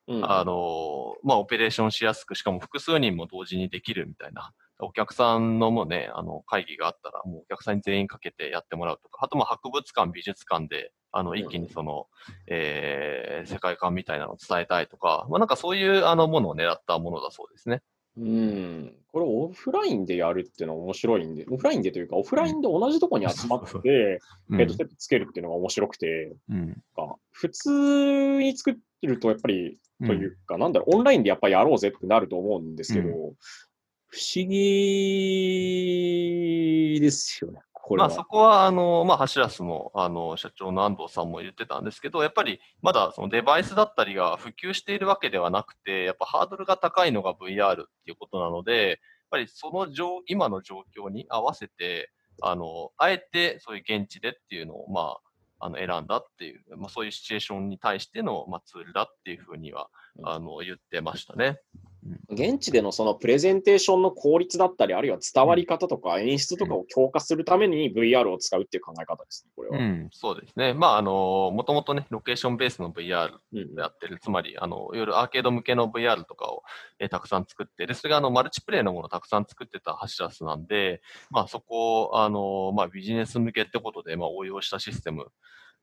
[0.08, 4.52] うんあのまあ、オペレーションしやすく、しかも複数人も同時にできるみたいな。
[4.78, 12.06] お客さんのもうね、あの、会議があったら、もうお客さんに全員かけてやってもらうとか、あとまあ博物館、美術館で、あの、一気にその、
[12.46, 17.82] えー世界観みたいなのを伝えたいとか、まあなんかそういうあのものを狙ったものだそうですね。
[18.18, 18.92] うん。
[19.08, 24.58] ここれオフラインでやるっていうのは面白いんで、オフラインでというか、オフラインで同じとこに集まって、 うん。
[24.58, 26.82] ヘッドセットつけるっていうのが面白くて、うん。
[26.94, 33.36] か普通に作ってると、やっぱり、というか、なんだろう、オンラインでやっぱりやろうぜってなると思うんですけど、う
[34.08, 34.56] 不思議
[37.00, 38.08] ですよね、これは。
[38.08, 48.98] まあそこは、あの、まあ、ハシラスの、あの、社長の安藤さんも言ってたんですけど、やっぱりまだそのデバイスだったりが普及しているわけではなくて、やっぱハードルが高いのが VR っていうことなので、やっ
[49.30, 52.10] ぱりその状、今の状況に合わせて、
[52.42, 59.88] あの、あえてそういう現地でっていうのを、まあ、あの、選んだっていう、まあそういうシチュエーションに対しての、まあ、ツールだっていうふうには、
[60.24, 61.60] あの、言ってましたね。
[62.30, 69.78] 現地でのそのプレゼンテーションの効率だったり、あるいは伝わり方とか演出とかを強化するために VR を使うっていう考え方ですね、これは。
[69.78, 70.74] うん、そうですね。
[70.74, 76.62] まあ、あの、もともとね、ロケーションベースの VR うんやってる、つまり、あの、いわゆるアーケード向けの VR とかを、
[76.98, 85.30] えーたくさん作って、で、それがあの、マルチプレイのものをたくさん作ってたハシラスなんで、まあ、そこを、あの、まあ、ビジネス向けってことで、まあ、応用したシステム。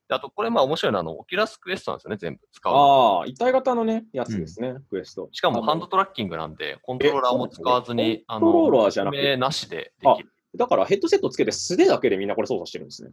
[0.08, 3.20] であと、これ、まあ、面白いのは、あの、 Oculus Quest なんですよね、全部使うの。
[3.20, 5.30] ああ、一体型のね、やつですね、クエスト。
[5.32, 9.38] しかも、ハンドトラッキングなんで、コントローラーも使わずに、コントローラーじゃなくて？
[9.38, 10.32] なしでできる。
[10.56, 13.10] だからヘッドセットつけて素手だけでみんなこれ操作してるんですね。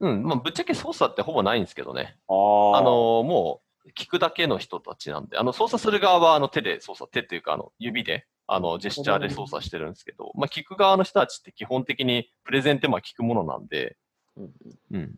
[0.00, 2.16] うん、まあ、ぶっちゃけ操作ってほぼないんですけどね。
[2.28, 13.96] あああの、もう、聞くだけの人たちなんで、あの、操作する側は、あの、手で操作、手っていうか、あの、指で、あの、ジェスチャーで操作してるんですけど、まあ、聞く側の人たちって基本的にプレゼンって、まあ、聞くものなんで、
[14.36, 14.50] うん
[14.92, 15.16] うん。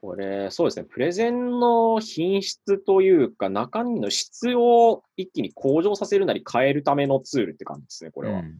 [0.00, 8.40] これ、そうですね、プレゼンの品質というか、中身の質を一気に向上させるなり変えるためのツールって感じですね、これは。
[8.40, 8.58] うん。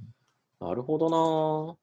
[0.61, 1.77] なるほどな。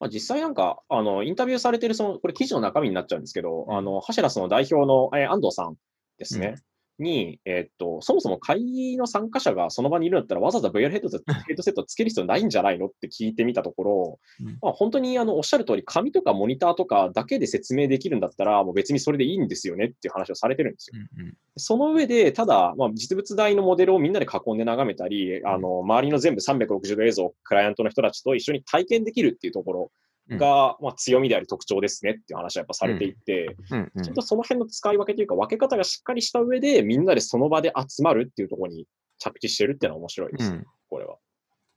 [0.00, 5.74] まあ、実際なんか、あの、インタビューされてる、その、これ記事の中身になっちゃうんですけど、あの、ハシェラスの代表の、えー安藤さん
[6.18, 6.56] ですね。
[6.98, 14.58] に、えーっと、そもそも会議の参加者がその場にいるんだったら、わざわざ VR ヘッドセットヘッドセットつける必要ないんじゃないのって聞いてみたところ、うん。
[14.60, 21.00] まあ、本当にあのおっしゃる通り、紙とかモニターとかだけで説明できるんだったら、もう別にそれでいいんですよねっていう話をされてるんですよ。
[21.18, 29.90] うんその上で、ただ、まあ、実物大のモデルをみんなで囲んで眺めたり、あの周りの全部360度映像をクライアントの人たちと一緒に体験できるっていうところ
[30.30, 38.86] が、まあ、強みであり特徴ですねっていう話はやっぱされていて、ちょっとその辺の使い分けというか、分け方がしっかりした上で、みんなでその場で集まるっていうところに
[39.18, 40.66] 着地してるっていうのは面白いです、うん。
[40.88, 41.16] これは。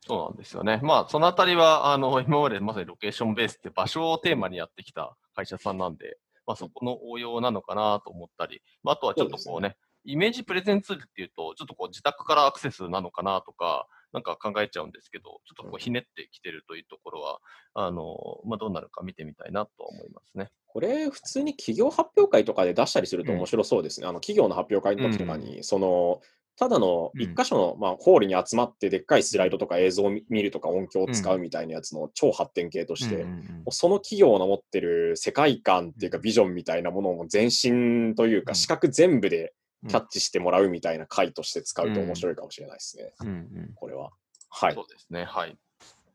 [0.07, 0.79] そうなんですよね。
[0.83, 17.39] まあ、そのあたりは、あの、 今までまさにロケーションベースって場所をテーマにやってきた会社さんなんで、まあ、そこの応用なのかなと思ったり、まあ、あとはちょっとこうね、イメージプレゼンツールっていうと、ちょっとこう自宅からアクセスなのかなとか、なんか考えちゃうんですけど、ちょっとこうひねってきてるというところは、
[17.73, 20.49] あの、まあ、どうなるか見てみたいなとは思いますね。
[20.67, 24.07] これ、普通に企業発表会とかで出したりすると面白そうですね。
[24.07, 26.21] あの企業の発表会の時とかに、その、
[26.57, 27.21] ただのうん。
[27.21, 33.25] 一箇所の、まあ、ホールに集まってでっかいスライドとか映像を見見るとか音響を使うみたいなやつの超発展系として、
[33.71, 38.55] その企業の持ってる世界観っていうかビジョンみたいなものを全身というかうん。
[38.55, 39.49] 視覚全部でうん
[39.87, 43.13] キャッチしてもらうみたいな回として使うと面白いかもしれないですね。
[43.21, 44.11] うんうんこれは。
[44.49, 44.81] はいそ。
[44.81, 45.23] うですね。
[45.25, 45.57] はい。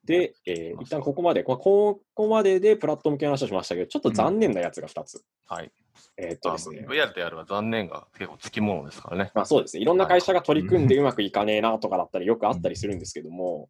[0.04, 5.24] で、えー一旦ここまで、まあここまででプラットフォーム系の話をしましたけど、ちょっと残念なやつが2つ。
[5.46, 5.72] はい。
[6.16, 6.86] えーっとですね。
[6.88, 9.32] VR でやるは残念が結構つきものですからね。
[9.34, 9.82] まあそうですね。
[9.82, 13.68] いろんな会社が取り組んでうまくいかねえなとかだったりよくあったりするんですけども、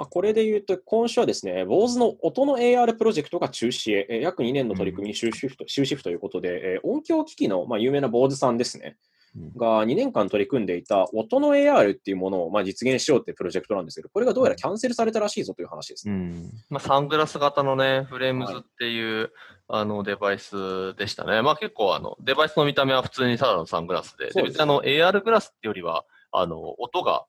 [0.00, 8.96] まあ、これで言うと、今週はですね、BOSE の音の AR プロジェクトが中止へ、えー約2年の取り組みに終止符と終止符ということで、えー音響機器の、まあ、有名な BOSE さんですね、
[9.36, 9.52] うん。
[9.52, 16.08] が2年間取り組んでいた音の AR っていうものを、まあ、実現しようっていうプロジェクトなんですけど、これがどうやらキャンセルされたらしいぞという話です。
[16.08, 16.14] ね。
[16.14, 16.50] うん。
[16.70, 19.32] まあ、サングラス型のね、フレームズっていう、
[19.68, 21.42] あのデバイスでしたね。
[21.42, 27.24] まあ結構あの、デバイスの見た目は普通にただのサングラスで、で別にあの AR グラスってよりは、あの、音が、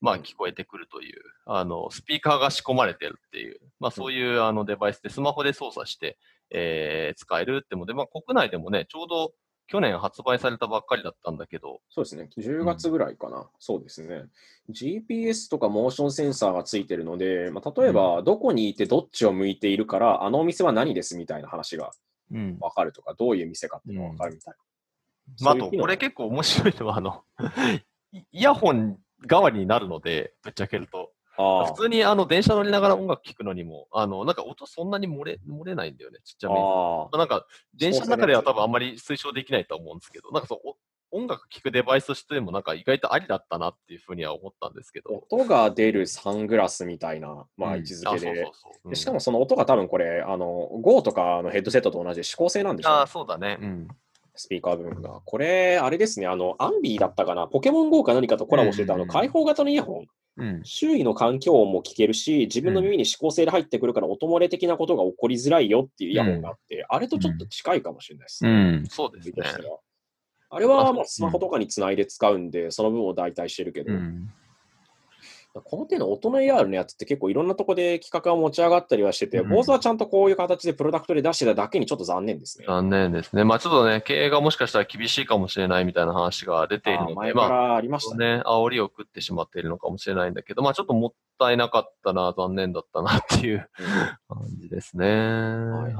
[0.00, 6.18] まあ聞こえてくるという、あの、スピーカーが仕込まれてるっていう、まあそういうあのデバイスでスマホで操作して、
[6.50, 9.32] えー使えるってもので、まあ国内でもね、ちょうど
[9.70, 12.28] 去年発売されたばっかりだったんだけど、そうですね。
[12.36, 13.48] 10月ぐらいかな。
[13.60, 14.24] そうですね。
[14.68, 21.92] GPS とかモーションセンサーがついてるので、まあ、例えば、どこにいてどっちを向いているから、あのお店は何ですみたいな話が
[22.32, 22.56] うん。
[22.60, 24.54] わかるとか、どういう店かっていうのがわかるみたい
[25.40, 27.22] まあ、あと、これ結構面白いのは、あの、
[28.12, 31.12] イ イヤホン代わりになるので、ぶっちゃけると。
[31.36, 36.60] 普通にあの電車乗りながら音楽聴くのにも、あの、なんか音そんなに漏れ、漏れないんだよね、ちっちゃめに。
[37.12, 40.76] なんか、電車の中では多分あんまり推奨できないと思うんですけど、なんかそう、お
[41.12, 45.24] 音楽聴くデバイスとしてもなんか意外とありだったなっていうふうには思ったんですけど。
[45.30, 48.94] 音が出るサングラスみたいな、まあ、うん位置づけで。
[48.94, 50.46] しかもその音が多分これ、あの、
[50.80, 53.58] GO とかのヘッドセットと同じで指向性なんでしょうねああ、そうだね。
[53.60, 53.88] うん。
[54.34, 55.20] スピーカー部分が。
[55.24, 59.16] これ、あれですね、あの、アンビーだったかな、ポケモン GO か何かとコラボしてた、あの、うんうん。
[59.16, 60.06] うん開放型のイヤホン。
[60.36, 60.60] うん。
[60.64, 68.76] 周囲の環境音も聞けるし、自分の耳に指向性で入ってくるから音漏れ的なことが起こりづらいよっていうイヤホンがあって、あれとちょっと近いかもしれないですうね。
[68.78, 69.34] ん、そうですね。
[70.52, 74.32] あれはまあスマホとかにつないで使うんで、その分を代替してるけど、うん。
[75.52, 82.66] この手の音の AR のやつって結構いろんなとこで企画が持ち上がったりはしてて、うん坊主はちゃんとこういう形でプロダクトで出してただけにちょっと残念ですね。
[82.68, 83.42] 残念ですね。
[83.42, 88.36] まあちょっとね、経営がもしかしたら厳しいかもしれないみたいな話が出ているので、あ前かまあ、らありましたね。
[88.36, 93.68] ね、煽りを食ってしまっているのかもしれないんだけど、まあちょっともったいなかったな、残念だったなっていう
[94.30, 95.06] うん 感じですね。
[95.06, 95.94] はい。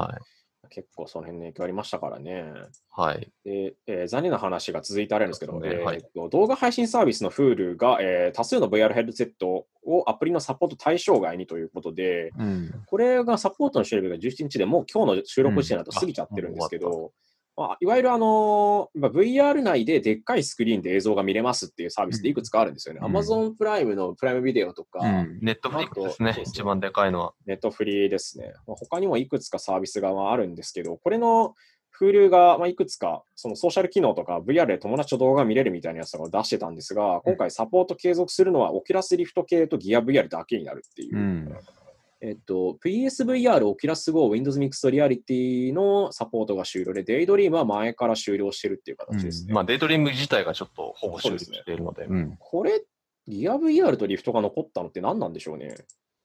[0.71, 2.53] 結構その辺の影響ありましたからね。
[2.91, 3.31] はい。
[3.45, 12.85] でえー残念な話が続いてあるんですけど、ねはいえーと動画配信サービスの Hulu が、えー多数の VR ヘッドセットをアプリのサポート対象外にということで、うん。
[12.87, 17.13] これがサポートの終了日が17日でもう今日の収録時点だとうん過ぎちゃってるんですけあもど、
[17.61, 23.01] まあ、いわゆるあのーまあ VR 内ででっかいスクリーンで映像が見れますっていうサービスっていくつかあるんですよね。
[23.03, 25.41] うん Amazon プライムのプライムビデオとか、うん。
[25.43, 27.35] Netflix ですねね一番でかいのは。
[27.45, 28.55] Netflix ですね。
[28.67, 31.55] まあ、他にもいくつかサービスがまああるんですけど、これの
[32.01, 41.19] Hulu がまあいくつかそのソーシャル機能とか VR で友達と動画見れるみたいなやつとかを出してたんですが、今回サポート継続するのはオキュラスリフト系とギア VR だけになるっていう。
[41.19, 41.55] うん。
[42.23, 49.55] えっと、PSVR、 Oculus Go、Windows Mixed Reality のサポートが終了で、 Daydream は前から終了してるっていう形ですね。
[49.55, 52.05] まあデイドリーム自体がちょっとほぼ終了しているので。
[52.05, 52.37] うん。
[52.39, 52.83] これ、
[53.27, 55.77] ギア VR とリフトが残ったのって何なんでしょうね。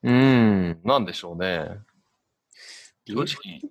[0.03, 0.79] うん。
[0.83, 1.79] なんでしょうね。
[3.07, 3.61] 正直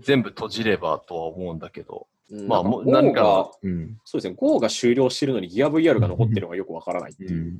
[0.00, 2.08] 全部閉じればとは思うんだけど。
[2.30, 3.96] うんまあ、も何かうん。
[4.04, 7.58] そうですね、GO が終了してるのにギア VR が残ってるのがよくわからないっていう。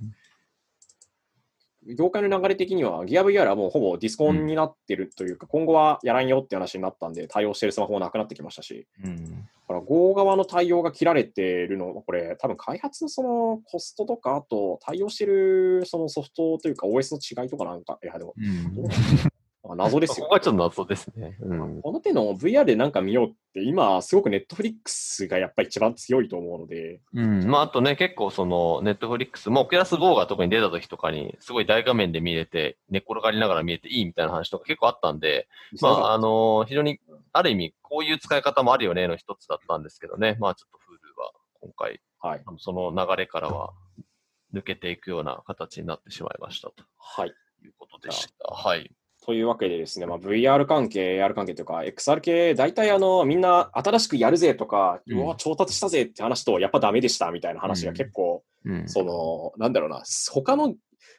[1.89, 1.97] うん。
[1.97, 9.17] 業界の流れ的には、ギア VR はもうほぼディスコンになってるというか、今後はやらんよって話になったんで、対応してるスマホもなくなってきましたし、うん。
[9.17, 19.29] だから Go 側の対応が切られてるのは、これ、多分開発のそのコストとか、あと対応してるそのソフトというか OS の違いとかなんか、いや、でも、うん
[19.65, 20.35] 謎ですよここ。
[20.37, 21.37] がちょっと謎ですね。
[21.41, 21.83] うん。
[21.83, 27.45] この手の VR でなんか見ようって、今、すごく Netflix がやっぱり一番強いと思うので、うん。
[27.47, 35.49] まあ、あとね、結構その、ネットフリックスも、オキュラス GO が特に出た時とかに、すごい大画面で見れて、寝っ転がりながら見れていいみたいな話とか結構あったんで、
[35.81, 37.01] まあ、あの非常に、
[37.33, 40.37] ある意味、こういう使い方もあるよねの一つだったんですけどね。
[40.39, 42.45] まあ、ちょっと Hulu は今回、はい。
[42.59, 43.73] その流れからは
[44.55, 47.29] 抜けていくような形になってしまいましたとはい。
[47.65, 48.49] いうことでした。
[48.49, 48.91] はい。
[49.29, 58.89] というわけでですね、まあ、VR 関係、AR 関係とか、XR 系、大体あのみんな新しくやるぜとか、うんうわ、調達したぜって話と、やっぱダメでしたみたいな話が結構、うん。
[58.89, 60.03] その、なんだろうな、
[60.33, 60.75] 他の、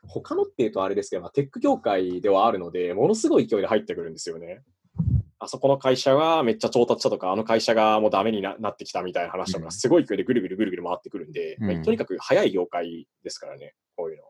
[0.08, 4.64] 他のっていうとあれですけど、まあ、テック業界ではあるので、ものすごい勢いで入ってくるんですよね。
[5.38, 14.29] あそこの会社がめっちゃ調達したとか、あの会社がもうダメにななってきたみたいな話とか、うんすごい勢いでぐるぐるぐるぐる回ってくるんで、まあうんとにかく早い業界ですからね、こういうのは。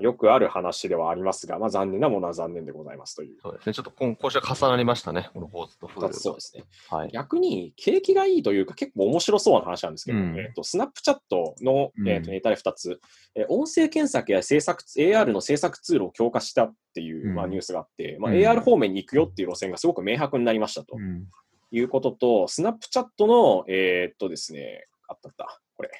[0.00, 3.36] よくある話ではありますが、まあ、残念なものは残念でございますという。
[3.42, 3.74] そうですね。
[3.74, 5.28] ちょっと今今週は重なりましたね。
[5.34, 6.64] このポーズとフールそうですね。
[6.88, 7.10] はい。
[7.12, 13.00] 逆に景気がいいというか結構面白そうな話なんですけど、うんえっとスナップチャットの、うんえっとネタで2つ、
[13.34, 21.26] えー音声検索や制作 AR の制作ツールを強化したっていう、うんまあ、ニュースがあって、まあ、うん AR 方面に行くよっていう路線がすごく明白になりましたとうん。
[21.74, 25.90] いうことと、スナップチャットの、えーっとですね、あったあった、これ。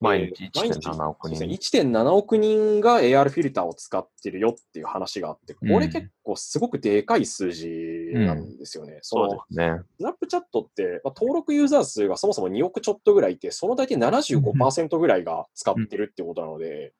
[0.00, 1.44] 毎日えー毎日1.7億人。
[1.44, 7.68] 1.7億人が AR フィルターを使ってるよっていう話があって、これ結構すごくでかい数字
[8.14, 8.98] なんですよね。
[9.02, 9.82] そのそうですね。
[9.98, 16.94] スナップチャットって、まあ、登録ユーザー数がそもそも2億ちょっとぐらいいて、その大体75%ぐらいが使ってるってことなので、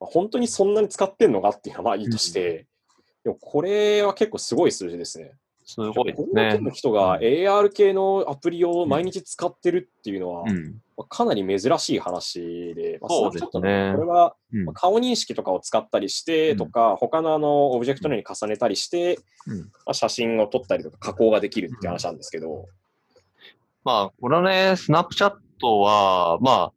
[0.00, 2.66] まあ本当にそんなに使ってんのかっていうのはまあいいとして、
[3.24, 5.32] でもこれは結構すごい数字ですね。
[5.66, 6.58] すごいですねけ。
[6.58, 10.80] の人が AR 系のアプリを毎日使ってるっていうのは、うん。
[11.00, 13.50] まあかなり珍しい話で、まあ、そうですね。
[13.50, 14.64] これはうん。
[14.66, 19.58] まあ顔認識とかを使ったりしてとか、他のあのオブジェクトのように重ねたりして、うん。
[19.60, 22.66] まあ、写真を撮ったりとか加工ができるって話なんですけど、
[23.84, 26.72] まあ、これはね、スナップチャットは、まあ、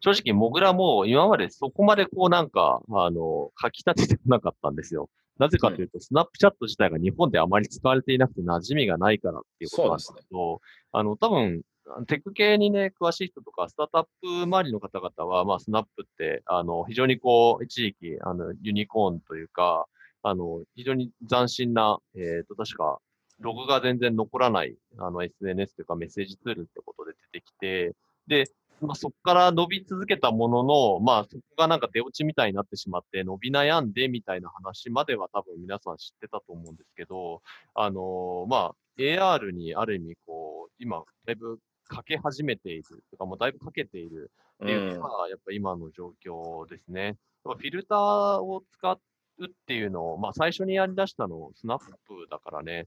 [0.00, 5.08] 正直、モグラも今までそこまでこうなんか、あの、書き立ててこなかったんですよ。
[5.38, 10.60] なぜかというと、スナップチャット自体が日本であまり使われていなくて馴染みがないからっていうことなんですけど、
[10.92, 11.62] あの、多分、
[12.06, 19.86] テック系にね、詳しい人とか、スタートアップ周りの方々は、まあ、スナップって、あの、非常にこう、一時期、あの、ユニコーンというか、
[20.22, 22.98] あの、非常に斬新な、えっ、と、確か、
[23.40, 27.94] ログが全然残らない、あの、SNS というかメッセージツールってことで出てきて、
[28.26, 28.44] で、
[28.80, 37.42] まあ、そこから伸び続けたものの、まあ、そこがなんか出落ちみたいになってしまって、伸び悩んでみたいな話までは多分皆さん知ってたと思うんですけど、
[37.74, 41.58] あのまあ、AR にある意味、こう、今、だいぶ
[41.88, 44.30] かけ始めているとか、もうだいぶかけている
[44.62, 47.16] っていうのが、やっぱ今の状況ですね。
[47.44, 47.98] フィルター
[48.42, 48.92] を使
[49.38, 52.86] うっていうのを、まあ、最初にやり出したの、スナップだからね。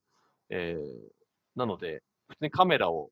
[0.50, 0.86] えー、
[1.56, 3.12] なので、普通にカメラを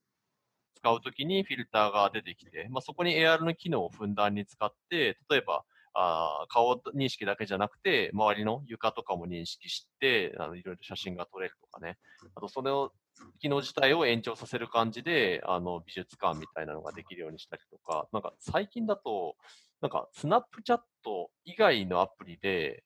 [0.75, 5.63] 使うときにフィルターが出てきて、まあ、そこに AR の機能をふんだんに使って、例えば、
[5.95, 11.97] あ顔認識だけじゃなくて、周りの床とかも認識して、あのいろいろ写真が撮れるとかね。
[12.35, 12.91] あと、それを、
[13.39, 19.35] 機能自体を延長させる感じで、あの、美術館みたいなのができるようにしたりとか、なんか最近だと、
[19.81, 22.83] なんか、スナップチャット以外のアプリで、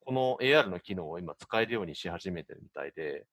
[0.00, 3.26] この AR の機能を今使えるようにし始めてるみたいで、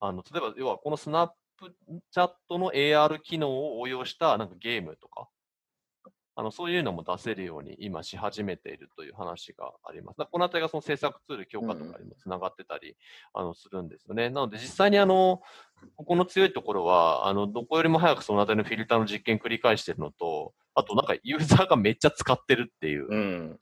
[0.00, 1.74] あの、例えば、要はこのスナップ
[2.10, 5.28] チャットの AR 機能を応用したなんかゲームとか、
[6.38, 10.18] あのそういうのも出せるように今し始めているという話があります。
[10.30, 14.28] このあたりがその制作ツール強化とかにもつながってたり、うん、あのするんですよね。
[14.28, 15.40] なので実際にあの、
[15.96, 23.58] ここの強いところは、あのどこよりも早くそのあたりのフィルターの実験繰り返してるのと、あとなんかユーザーがめっちゃ使ってるっていう、うん、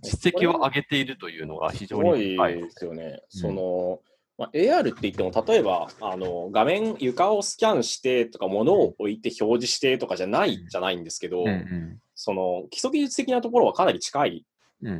[0.00, 3.04] 実績を上げているというのが非常に高いですよね。
[3.04, 4.00] うん、その
[4.36, 14.44] まあ、AR って言っても、例えばあの画面、床をスキャンしてとか、物を置いて表示してとかじゃないじゃないんですけど、うんうん、その基礎技術的なところはかなり近い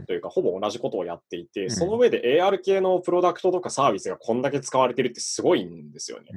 [0.06, 6.28] というか、ほぼ同じことをやっていて、その上で AR 系のプロダクトとかサービスがこんだけ使われてるってすごいんですよね。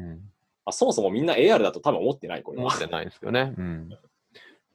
[0.65, 2.65] まあ、そもそもみんな AR だと多分思ってない、これは。
[2.65, 3.53] 思ってないですよね。
[3.57, 3.89] うん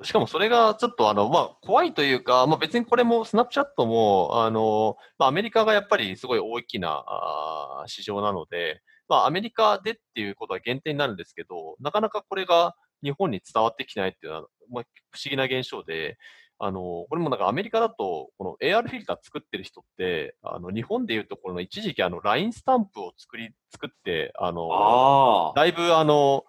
[0.05, 16.19] しかもそれがちょっとあの、まあ、怖いというか、まあ、別にこれもスナップチャットも、あの、まあ、アメリカがやっぱりすごい大きなあ市場なので、まあ、アメリカでっていうことは限定になるんですけど、なかなかこれが日本に伝わってきてないっていうのは、まあ、不思議な現象で、
[16.59, 26.45] あの、これもなんかアメリカだと、この AR フィルター作ってる人って、あの、日本でいうところの一時期あの、LINE スタンプを作り、作って、あの、だいぶあの、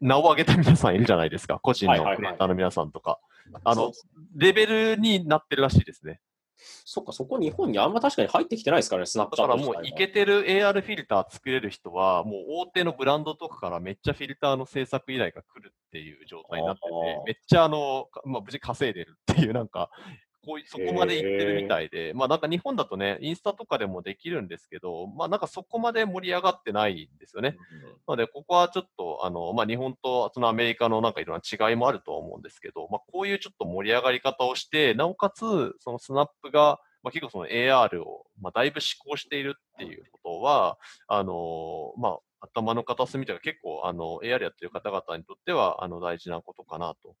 [0.00, 1.58] 名を挙げた皆さんいるじゃないですか。
[1.58, 3.18] 個人のクリエイターの皆さんとか。
[3.64, 3.92] あの、
[4.36, 6.20] レベルになってるらしいですね。
[6.84, 16.88] そっか、そこ日本にあんま確かに入ってきてないですからね、スナップチャットだからもう、いけてる AR フィルター作れる人は、もう大手のブランドとかからめっちゃフィルターの制作依頼が来るっていう状態になってて、
[17.26, 19.90] めっちゃあの、まあ、無事稼いでるっていう、なんか、
[20.44, 27.56] こう そこまで行ってるみたいで、まあなんか日本だとね、インスタとかでもできるんですけど、まあなんかそこまで盛り上がってないんですよね。
[27.72, 47.14] うん、なので、ここはちょっと、あの、まあ日本とそのアメリカのなんかいろんな違いもあると思うんですけど、まあこういうちょっと盛り上がり方をして、なおかつ、そのスナップが、まあ結構その AR を、まあだいぶ施行しているっていうことは、あの、まあ頭の片隅というか結構あの AR やってる方々にとってはあの大事なことかなと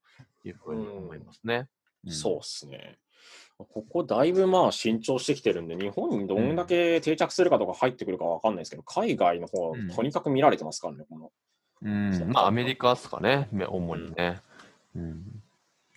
[0.44, 1.68] いうふうに思いますね。
[2.06, 2.98] うん、そうですね。
[3.58, 11.30] ここだいぶまあ伸長してきてるんで、日本にどんだけ定着するかとか入ってくるかわかんないですけど、海外の方はとにかく見られてますからね、この。
[11.82, 14.40] うん、まあアメリカですかね、主にね。
[14.94, 15.42] うん。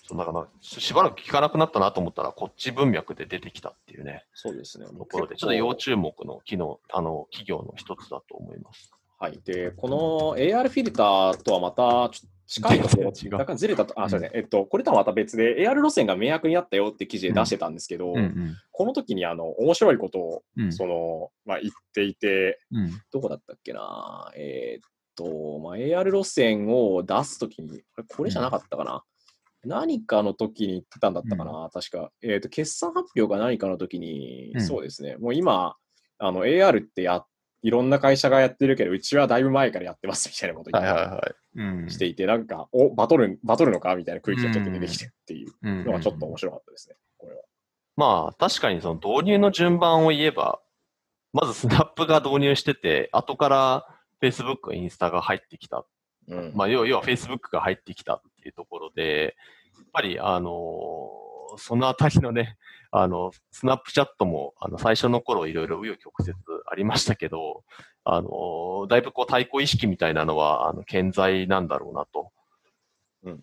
[0.05, 4.25] そうだからしばらく聞かなくなったなと思ったら、こっち文脈で出てきたっていうね。
[4.33, 4.85] そうですね。
[4.85, 8.91] ところで、ちょっと要注目の機能、あの、企業の一つだと思います。
[9.17, 9.39] はい。
[9.45, 9.97] で、この
[10.37, 27.81] AR フィルターとはまたちょっ近いところ、若干ずれたと、あ、すみません、えっと、これとはまた別で、AR 路線が迷惑になったよって記事で出してたんですけど、うんうん、この時にあの面白いことを、うん、そのまあ、言っていて、うん、どこだったっけな、えー、っと、まあ、AR 路線を出すときに、
[28.15, 29.03] これじゃなかったかな？
[29.65, 32.11] 何かの時に言ってたんだったかな、確か。
[32.21, 35.75] えっ、と、決算発表か何かの時に、そうですね、もう今、
[36.19, 37.27] あの AR ってやっ
[37.63, 47.41] いろんな会社がやってるけど、うちはだいぶ前からやってますみたいなこと言ってしていて、なんか、お、バトル、バトルのかみたいな空気がちょっと出てきてっていうのがちょっと面白かったですね、これは。
[47.95, 50.59] まあ、確かにその導入の順番を言えば、
[51.31, 53.87] まずスナップが導入してて、後から
[54.21, 55.85] Facebook、インスタが入ってきた。
[56.27, 59.35] うん、まあ、要は Facebook が入ってきたっていうところで、
[59.77, 62.57] やっぱり、あのー、そのあたりのね、
[62.95, 66.33] あの、スナップチャットも、あの、最初の頃いろいろ紆余曲折
[66.71, 67.63] ありましたけど、
[68.03, 72.31] あの、だいぶこう対抗意識みたいなのは、あの、健在なんだろうな、と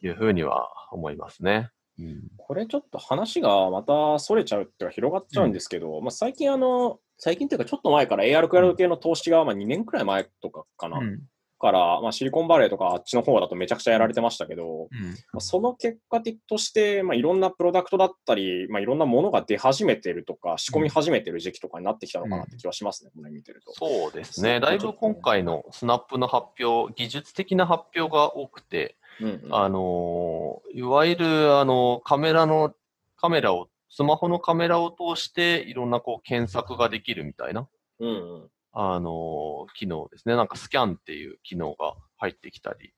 [0.02, 1.70] いうふうには思いますね。
[1.98, 11.20] うん、これちょっと話がまたそれちゃうっていうか広がっちゃうんですけど、うん、まあ、最近あの、最近というかちょっと前から AR クラウド系の投資がまあ2年くらい前とかかな、うん、
[11.60, 23.74] から、まあ、シリコンバレーとかあっちの方だとめちゃくちゃやられてましたけど、うん、まあ、その結果的として、まあ、いろんなプロダクトだったり、まあ、いろんなものが出始めてるとか、仕込み始めてる時期とかになってきたのかなって気はしますね、これ見てると。
[23.74, 24.58] そうですね。
[24.58, 32.74] だいぶ今回のスナップの発表、技術的な発表が多くて、うんうん、あの、いわゆる、あの、カメラの、
[33.16, 37.68] カメラを、スマホのカメラを通して、いろんなこう検索ができるみたいな。
[37.98, 38.12] うんう
[38.44, 40.36] んあの、機能ですね。
[40.36, 42.92] なんかスキャンっていう機能が入ってきたり。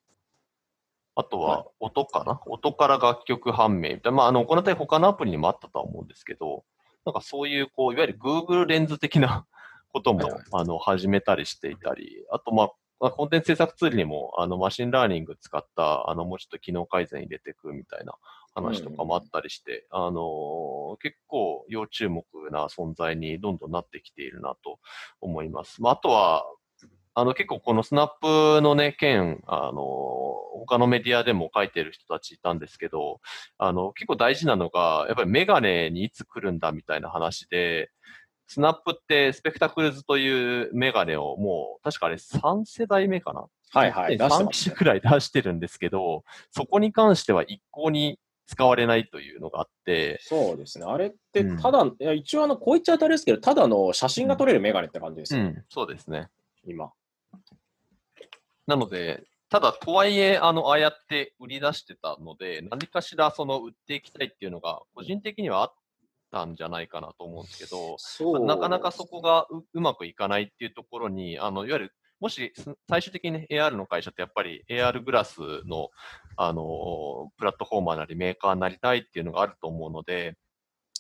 [1.15, 4.13] あとは音かな、音から楽曲判明みたいな。
[4.13, 6.65] まあ、あの、この辺り他のアプリにもあったとは思うんですけど、
[7.05, 9.47] なんかそういう、こう、いわゆる Google レンズ的な
[9.93, 10.43] ことも、はいはい。
[10.53, 18.15] あの、始めたりしていたり、あと、まあ、まあコンテンツ制作ツールにも、あの、 machine learning 使った、あの、もうちょっと機能改善入れていくみたいな
[18.55, 24.79] 話とかもあったりして、あの、結構要注目な存在にどんどんなってきているなと
[25.21, 25.83] 思います。
[25.83, 26.45] まあ、あとは、
[27.15, 29.83] あの、結構この Snap のね、件、あの、
[30.55, 33.21] 他のメディアでも書いてる人たちいたんですけど、
[33.59, 37.91] あの、結構大事なのが、やっぱりメガネにいつ来るんだみたいな話で、
[38.47, 43.47] スナップってスペクタクルズというメガネをもう、確かあれ3世代目かな？
[43.73, 44.19] はいはい。
[44.19, 50.85] 出して3ます機種くらい出してるんですけど、そこに関しては一向に使われないというのがあって、そうですね。
[50.87, 56.29] あれってうん、ただ、いや一応あの、こう言っちゃ当たりですけど、ただの写真が撮れるメガネって感じですよ、うん、そうですね。
[56.67, 56.93] 今。
[58.67, 65.75] なので、ただ、とはいえ、あの、ああやって売り出してたので、何かしらその売っていきたいっていうのが、個人的にはあっ
[66.31, 68.45] たんじゃないかなと思うんですけど、そう。
[68.47, 72.53] なかなかそこがううまくいかないっていうところに、あのいわゆる、もし
[72.89, 75.91] 最終的に、ね、AR の会社ってやっぱり AR グラスの
[76.37, 80.37] あのプラットフォーマーなりメーカーになりたいっていうのがあると思うので、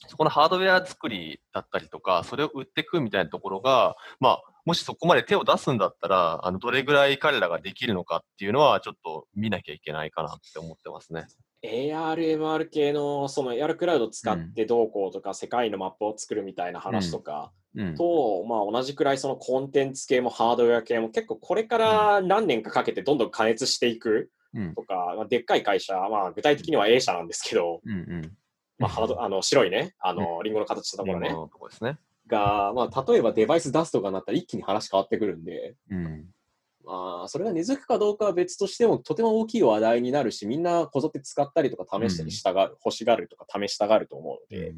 [0.08, 11.26] そこのハードウェア作りだったりとか、それを売っていくみたいなところが、まあ、もしそこまで手を出すんだったら、あのどれぐらい彼らができるのかっていうのは、ちょっと見なきゃいけないかなって思ってますね。
[11.64, 27.80] AR、MR 系の、その AR クラウド使ってどうこうとか、世界のマップを作るみたいな話とか、うん、と、まあ、同じくらいそのコンテンツ系もハードウェア系も結構これから何年かかけてどんどん加熱していくうん、とか、まあ、でっかい会社、まあ、具体的には A 社なんですけど。
[28.78, 31.28] まあ、ハードあの白いね、あのリンゴの形したところね、
[31.80, 31.98] ね。
[32.26, 36.26] が、まあ、例えばデバイス出すとかになったら一気に話変わってくるんで、うん。
[36.84, 44.74] まあ、それが根付くかどうかは別としても、とても大きい話題になるし、みんなこぞって使ったりとか試したりしたが、欲しがるとか試したがると思うので、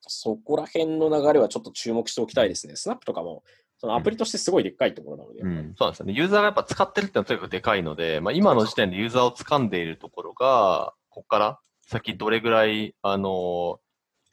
[0.00, 2.76] そこら辺の流れはちょっと注目しておきたいですね。
[2.76, 3.44] スナップとかも、
[3.78, 6.12] そのアプリとしてすごいでっかいところなので、うん、そうなんですよね。
[6.12, 13.80] ユーザーがやっぱ使ってるってのはとにかくでかいので、まあ、今の時点でユーザーを掴んでいるところが、ここから先どれぐらい、あの、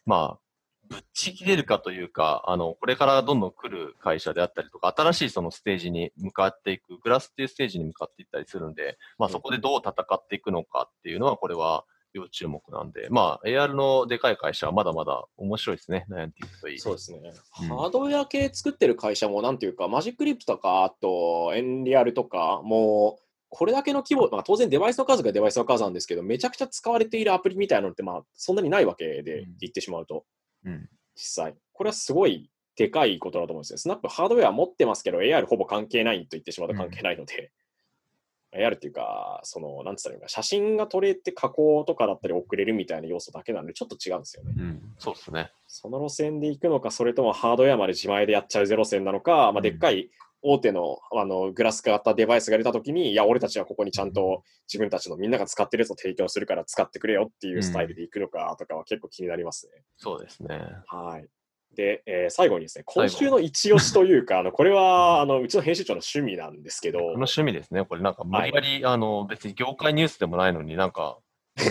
[0.06, 0.49] まあ、
[0.90, 16.80] ぶっちぎれるかというか、あの、これからどんどん来る会社であったりとか、新しいそのステージに向かっていく、グラスっていうステージに向かっていったりするんで、まあそこでどう戦っていくのかっていうのは、これは要注目なんで、まあ AR のでかい会社はまだまだ面白いですね、ナイアンティックといい。
[16.80, 17.20] そうですね、
[17.62, 17.68] うん。
[17.68, 29.58] ハードウェア系作ってる会社も、なんていうか、マジックリップとか、あと、エンリアルとか、もう、これだけの規模、まあ、当然デバイスの数がデバイスの数なんですけど、めちゃくちゃ使われているアプリみたいなのって、まあ、そんなにないわけで、うん。
[29.60, 30.26] 言ってしまうと、
[30.70, 30.90] うん。
[31.16, 31.56] 実際。
[31.74, 33.78] これはすごいでかいことだと思うんですよ。
[33.78, 37.52] スナップハードウェア持ってますけど、AR ほぼ関係ないと言ってしまうと関係ないので、
[38.56, 44.54] AR っていうか、その、なんつったらいいのか、写真が撮れて加工とかだったり送れるみたいな要素だけなので、ちょっと違うんですよね。
[44.58, 45.52] うん、そうですね。
[45.68, 50.10] その路線で行くのか、それともハードウェアまで自前でやっちゃうゼロ線なのか、まあ、でっかい
[50.42, 59.84] 大手のあのグラス型デバイスが出たときに、いや、俺たちはここにちゃんと自分たちのみんなが使ってるやつを提供するから使ってくれよっていうスタイルで行くのかとかは結構気になりますね。
[59.98, 60.60] そうですね。
[60.88, 61.28] はい。
[61.76, 67.86] で、えー最後にですね、今週の一押しというか、あのこれは あのうちの編集長の趣味なんですけどこの、趣味ですね。
[67.86, 71.20] これなんか無理やり、あの、別に業界ニュースでもないのになんか、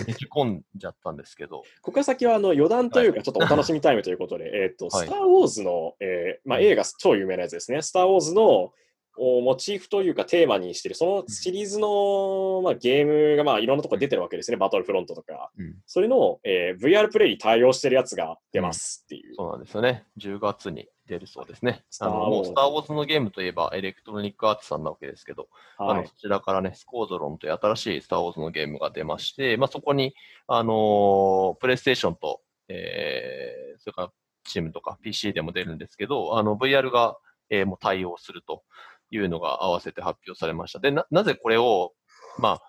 [0.07, 5.07] 引き込んじゃったんですけど、ここから先はあの余談というか、ちょっとお楽しみタイムということで、えっと、はい。
[5.07, 8.73] スター・ウォーズの、えーまあ、映画、超有名なやつですね、スター・ウォーズのお
[9.19, 15.51] モチーフというかテーマにしている、そのシリーズの、まあ、ゲームが、まあ、いろんなところ出てるわけですね、バトルフロントとか。
[15.57, 19.35] うんそれの、えー VR プレイに対応してるやつが出ますっていう。
[19.35, 20.05] そうなんですよね。
[20.17, 21.83] 10月に出るそうですね。
[21.89, 25.47] スターウォーズあの、もうスター・ウォーズのゲームといえばエレクトロニックアーツさんなわけですけど、
[25.77, 26.01] あはい。
[26.03, 30.13] のそちらからね、スコードロンという新しいスター・ウォーズのゲームが出まして、まあ、そこに、
[30.47, 34.11] あのープレイステーションと、えー、それから
[34.43, 37.17] チームとか PC でも出るんですけど、あの VR が、
[37.49, 38.63] えーもう対応すると
[39.11, 40.79] いうのが合わせて発表されました。
[40.79, 41.93] で、ななぜこれを、
[42.37, 42.61] まあ、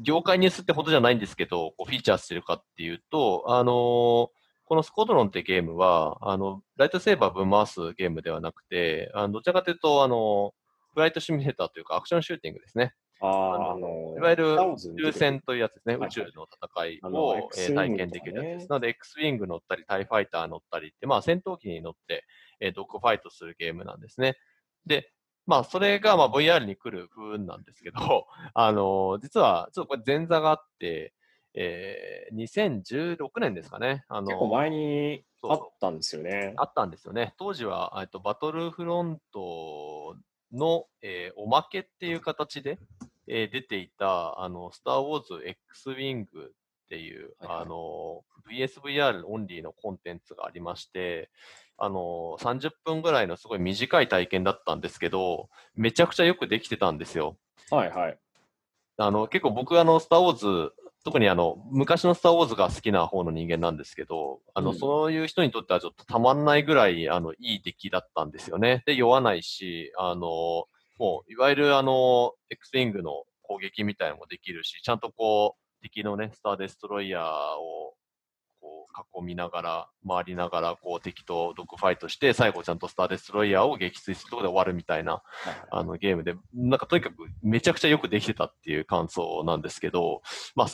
[0.00, 4.28] 業界ニュースってほどじゃないんですけど、こうフィーチャーしてるかっていうと、あのー
[4.64, 10.54] このスコードロンってゲームは、あの、ライトセーバーぶん回すゲームではなくて、あのどちらかというと、あの、
[10.94, 12.94] フライトシミュレーターというかアクションシューティングですね。
[13.20, 18.68] あーああのいわゆる宇宙船というやつですね、はい宇宙の戦いを、え体験できるやつです。
[18.70, 22.24] なので、X ウィング乗ったり、タイファイター乗ったりって、まあ、戦闘機に乗って、
[22.60, 24.36] えードッグファイトするゲームなんですね。
[24.86, 25.12] で、
[25.46, 31.12] まあ、それがまあ VR に来る風なんですけど、 あのー実は、ちょっとこれ前座があって、
[31.54, 34.04] えー2016年ですかね。
[34.08, 36.54] あのー結構前にあったんですよね。
[36.56, 37.34] あったんですよね。
[37.38, 40.16] 当時は、えっと、バトルフロント
[40.52, 42.78] の、えーおまけっていう形で、
[43.26, 51.30] えー出ていた、あの、スター・ウォーズ X ウィングっていう、はいはいあの、VSVR オンリーのコンテンツがありまして、
[51.78, 57.36] あの、30分ぐらいのすごい短い体験だったんですけど、めちゃくちゃよくできてたんですよ。
[57.70, 58.18] はいはい。
[58.98, 60.72] あの、結構僕、あの、スター・ウォーズ、
[61.04, 68.82] 特にあの、昔のスター・ウォーズが好きな方の人間なんですけど、あの、うんそういう人にとってはちょっとたまんないぐらい、あの、いい出来だったんですよね。
[68.86, 70.66] で、酔わないし、あの、
[70.98, 77.24] もう、いわゆるあの、X ウィングの攻撃みたいなのもできるし、ちゃんとこう、敵のね、スター・デストロイヤー
[77.58, 77.94] を、
[78.62, 85.22] こう、囲みながら、回りながら、こう、敵とドッグファイトして、最後ちゃんとスター・デストロイヤーを撃墜するところで終わるみたいな、
[85.72, 90.22] あのゲームで、なんかとにかくめちゃくちゃよくできてたっていう感想なんですけど、
[90.54, 90.68] まあ、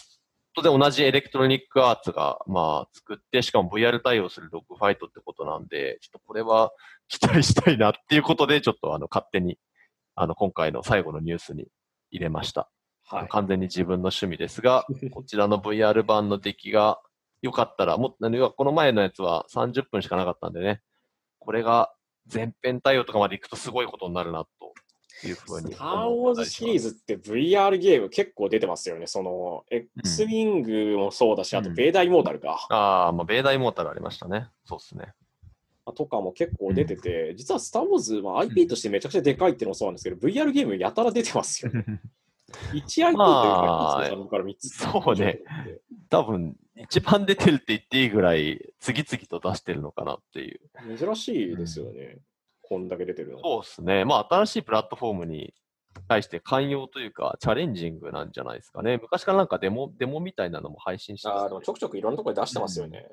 [0.55, 6.73] 当然同じエレクトロニックアーツが、まあ、作って、しかも VR 対応するドッグファイトってことなんで、ちょっとこれは
[7.09, 9.59] 期待したいなっていうことで、ちょっとあの勝手に、
[10.15, 11.69] あの、今回の最後のニュースに
[12.11, 12.69] 入れました。
[13.05, 13.29] はい。
[13.29, 17.01] 完全に自分の趣味ですが、 こちらの VR 版の出来が
[17.43, 18.17] 良かったら、も
[18.57, 20.83] この前のやつは30分しかなかったんでね、
[21.39, 21.93] これが
[22.27, 29.07] 全編対応とかまで行くとすごいことになるな、というふうにスター・ウォーズシリーズって VR ゲーム結構出てますよね。
[29.07, 32.67] その、X ウィングもそうだし、あと、うんベーダーイモータルか。
[32.71, 34.49] ああ、まあ、ベーダーイモータルありましたね。
[34.65, 35.15] そうですね。
[35.93, 41.85] とかも結構出てて、実はスター・ウォーズ、まあ、IP としてめちゃくちゃでかいっていうのもそうなんですけど、VR ゲームやたら出てますよね。
[42.73, 44.69] 1IP というまあか、1つのから3つ。
[44.79, 45.41] そうね。
[46.09, 50.61] 多分、一番出てるって言っていいぐらい、次々と出してるのかなっていう。
[50.97, 52.19] 珍しいですよね。
[52.63, 53.41] こんだけ出てるの。
[53.41, 54.05] そうですね。
[54.05, 55.55] まあ、新しいプラットフォームに
[56.07, 58.99] 対して寛容というか、チャレンジングなんじゃないですかね。
[58.99, 63.09] 昔からなんかデモ、デモみたいなのも配信してあでもちょくちょくいろんなところで出してますよね。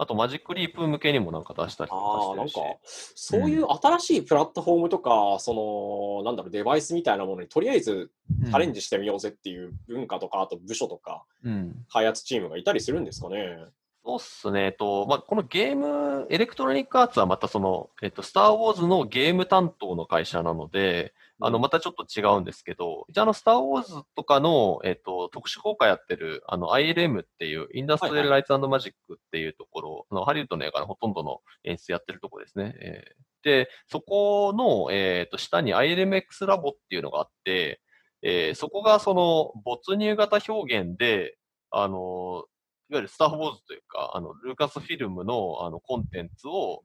[0.00, 8.12] あと、マジックリープ向けにもなんか出したりとああ、なんかかしてるし。、そういう新しいプラットフォームとか、その、なんだろう、デバイスみたいなものにとりあえず
[8.46, 11.84] チャレンジしてみようぜっていう文化とか、あと部署とか、うん。
[11.92, 13.58] 開発チームがいたりするんですかね。
[14.04, 14.66] そうっすね。
[14.66, 32.74] えっと、まあ、このゲーム、エレクトロニックアーツはまたその、えっと、スター・ウォーズのゲーム担当の会社なので、あの、またちょっと違うんですけど、じゃあ、あの、スター・ウォーズとかの、えっと、特殊効果やってる、あの、ILM っていう、インダストリアル・ライツ・マジックっていうところ、あのハリウッドの映画のほとんどの演出やってるところですね。
[32.80, 33.28] えー。
[33.44, 37.80] で、そこの、えっと、下に ILMX ラボっていうのがあって、
[38.22, 41.38] えーそこがその、没入型表現で、
[41.70, 42.46] あの、
[42.90, 46.82] いわゆるスター・ウォーズというか、あの、ルーカスフィルムの、あの、コンテンツを、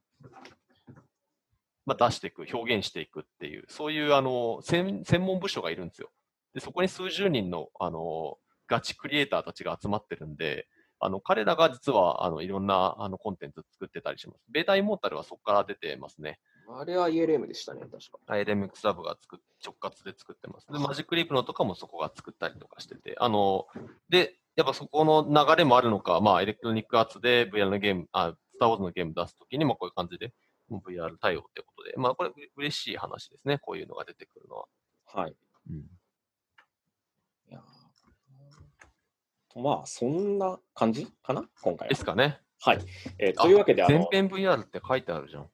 [1.86, 6.10] まあ、出していく、表現していくっていう、そういう、あの、専専門部署がいるんですよ。
[6.54, 10.68] で、そこに数十人の、あの、ガチクリエイターたちが集まってるんで、
[11.00, 14.46] あの、彼らが実は、あの、いろんな、あの、コンテンツ作ってたりします。
[14.50, 16.40] ベータイモータルはそこから出てますね。
[16.70, 18.20] あれは ELM でしたね、確か。
[18.34, 20.68] ILMX ラブが作っ直轄で作ってます。
[20.72, 23.68] で、マジックリープのとかもそこが作ったりとかしてて、あの、
[24.08, 30.34] で、やっぱそこの流れもあるのか、まあ、エレクトロニックアーツで VR のゲーム、あ、スター・ウォーズのゲーム出すときにもこういう感じで、
[30.72, 34.66] VR 対応ってことで、まあ、これう嬉しい話ですね、こういうのが出てくるのは。
[35.06, 35.36] はい。
[35.70, 35.82] うん、い
[37.50, 41.48] やーまあ、そんな感じかな？
[41.62, 42.04] 今回はです。
[42.04, 42.42] かね。
[42.60, 42.80] はい。
[43.20, 45.50] えーというわけで、あの、全編 VR って書いてあるじゃん。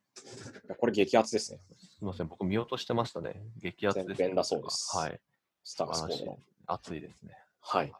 [0.77, 1.59] これ激アツですね。
[1.69, 3.41] すみません、僕見落としてましたね。
[3.57, 4.15] 激アツです、ね。
[4.15, 5.19] 全編だそうですはい。
[5.63, 6.39] スター・しいの。。
[6.67, 7.37] 熱いですね。
[7.59, 7.91] はい。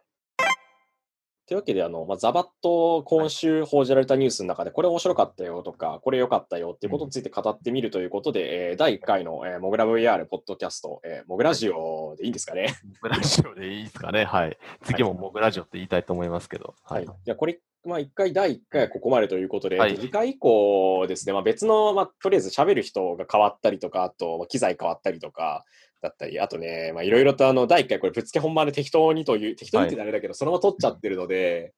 [1.50, 12.76] というわけで、あのまあ、ザバッと今週報じられたニュースの中で、これ面白かったよとか、これ良かったよっていうことについて語ってみるということで、えー第1回の、えーモグラ VR ポッドキャスト、えーモグラジオでいいんですかね？
[13.02, 14.26] モグラジオでいいですかね？
[14.26, 14.60] はい。
[14.84, 16.76] 次もモグラジオって言いたいと思いますけど。
[16.84, 17.06] はい。
[17.26, 25.66] じゃあ、これ、まあ、1回、第1回はここまでということで、はい次回以降ですね、まあ、別の、まあ、とりあえず喋る人が変わったりとか、あと、まあ機材変わったりとか、
[26.02, 31.74] だったり、あとね、まあ、いろいろとあの、第1回これぶっつけ本番で適当にという、適当にってあれだけど、そのまま撮っちゃってるので、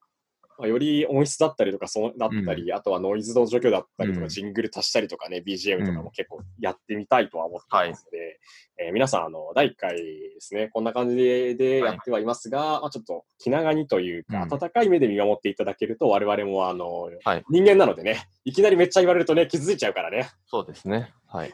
[0.62, 4.30] まあ、より音質だったりとか、そうだったり、あとはノイズの除去だったりとか、うん。
[4.30, 8.40] ジングル足したりとかね、BGM とかも結構やってみたいとは思ってますので、
[8.78, 10.04] えー皆さん、あの、第1回で
[10.40, 14.54] すね、こんな感じででやってはいますが、まあ、ちょっと気長にというか、うん。
[14.54, 17.44] 温かい目で見守っていただけると、我々も、あの、はい。
[17.50, 20.30] 人間なのでね、いきなりめっちゃ言われるとね、傷ついちゃうからね。
[20.46, 21.12] そうですね。
[21.28, 21.54] はい。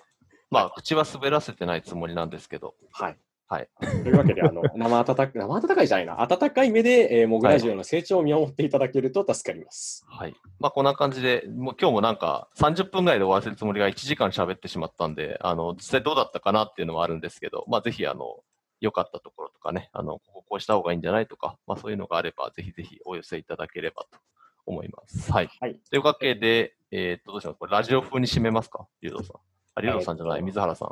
[0.49, 2.75] まあ、口は滑らせてないつもりなんですけど。
[2.93, 3.17] はい。
[3.49, 3.69] はい。
[3.79, 10.05] というわけで、あの、 生温かく、生温かいじゃないな、温かい目で、えー、モグラジオの成長を見守っていただけると助かります。
[10.09, 10.35] はい。
[10.59, 18.43] まあ、こんな感じで、もう今日もなんか30分ぐらいで終わらせるつもりが1時間喋ってしまったんで、あの、実際どうだったかなっていうのはあるんですけど、まあ、ぜひ、あの、
[18.81, 24.19] 良かったところとかね、あの、こここうした方がいいんじゃないとか、まあ、そういうのがあれば、ぜひぜひお寄せいただければと
[24.65, 25.31] 思います。
[25.31, 25.49] はい。
[25.61, 25.79] はい。
[25.89, 27.57] というわけで、えーっと、どうします？
[27.59, 28.85] これラジオ風に締めますか？
[29.01, 29.37] 竜道さん。
[29.77, 30.89] あ、竜道さんじゃない、水原さん。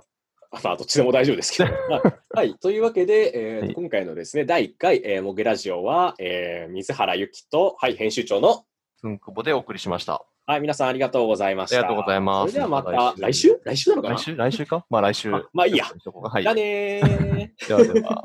[0.64, 1.72] まあ、どっちでも大丈夫ですけど。
[1.90, 1.98] ま
[2.34, 2.56] あはい。
[2.56, 8.66] というわけで、えーはい今回のですね、第1回、えー、モゲラジオは、えー水原由紀と、はい、編集長の、
[9.02, 10.24] すんくぼでお送りしました。
[10.48, 11.78] はい、皆さんありがとうございました。
[11.78, 13.90] ありがとうございますそれではまた来週来週？
[13.90, 14.16] なのかな？
[14.16, 14.36] 来週？
[14.36, 14.86] 来週か？
[14.90, 15.34] まあ来週。
[15.34, 15.86] あまあいいや。
[15.86, 17.50] じゃあねー。
[17.68, 18.24] ではでは。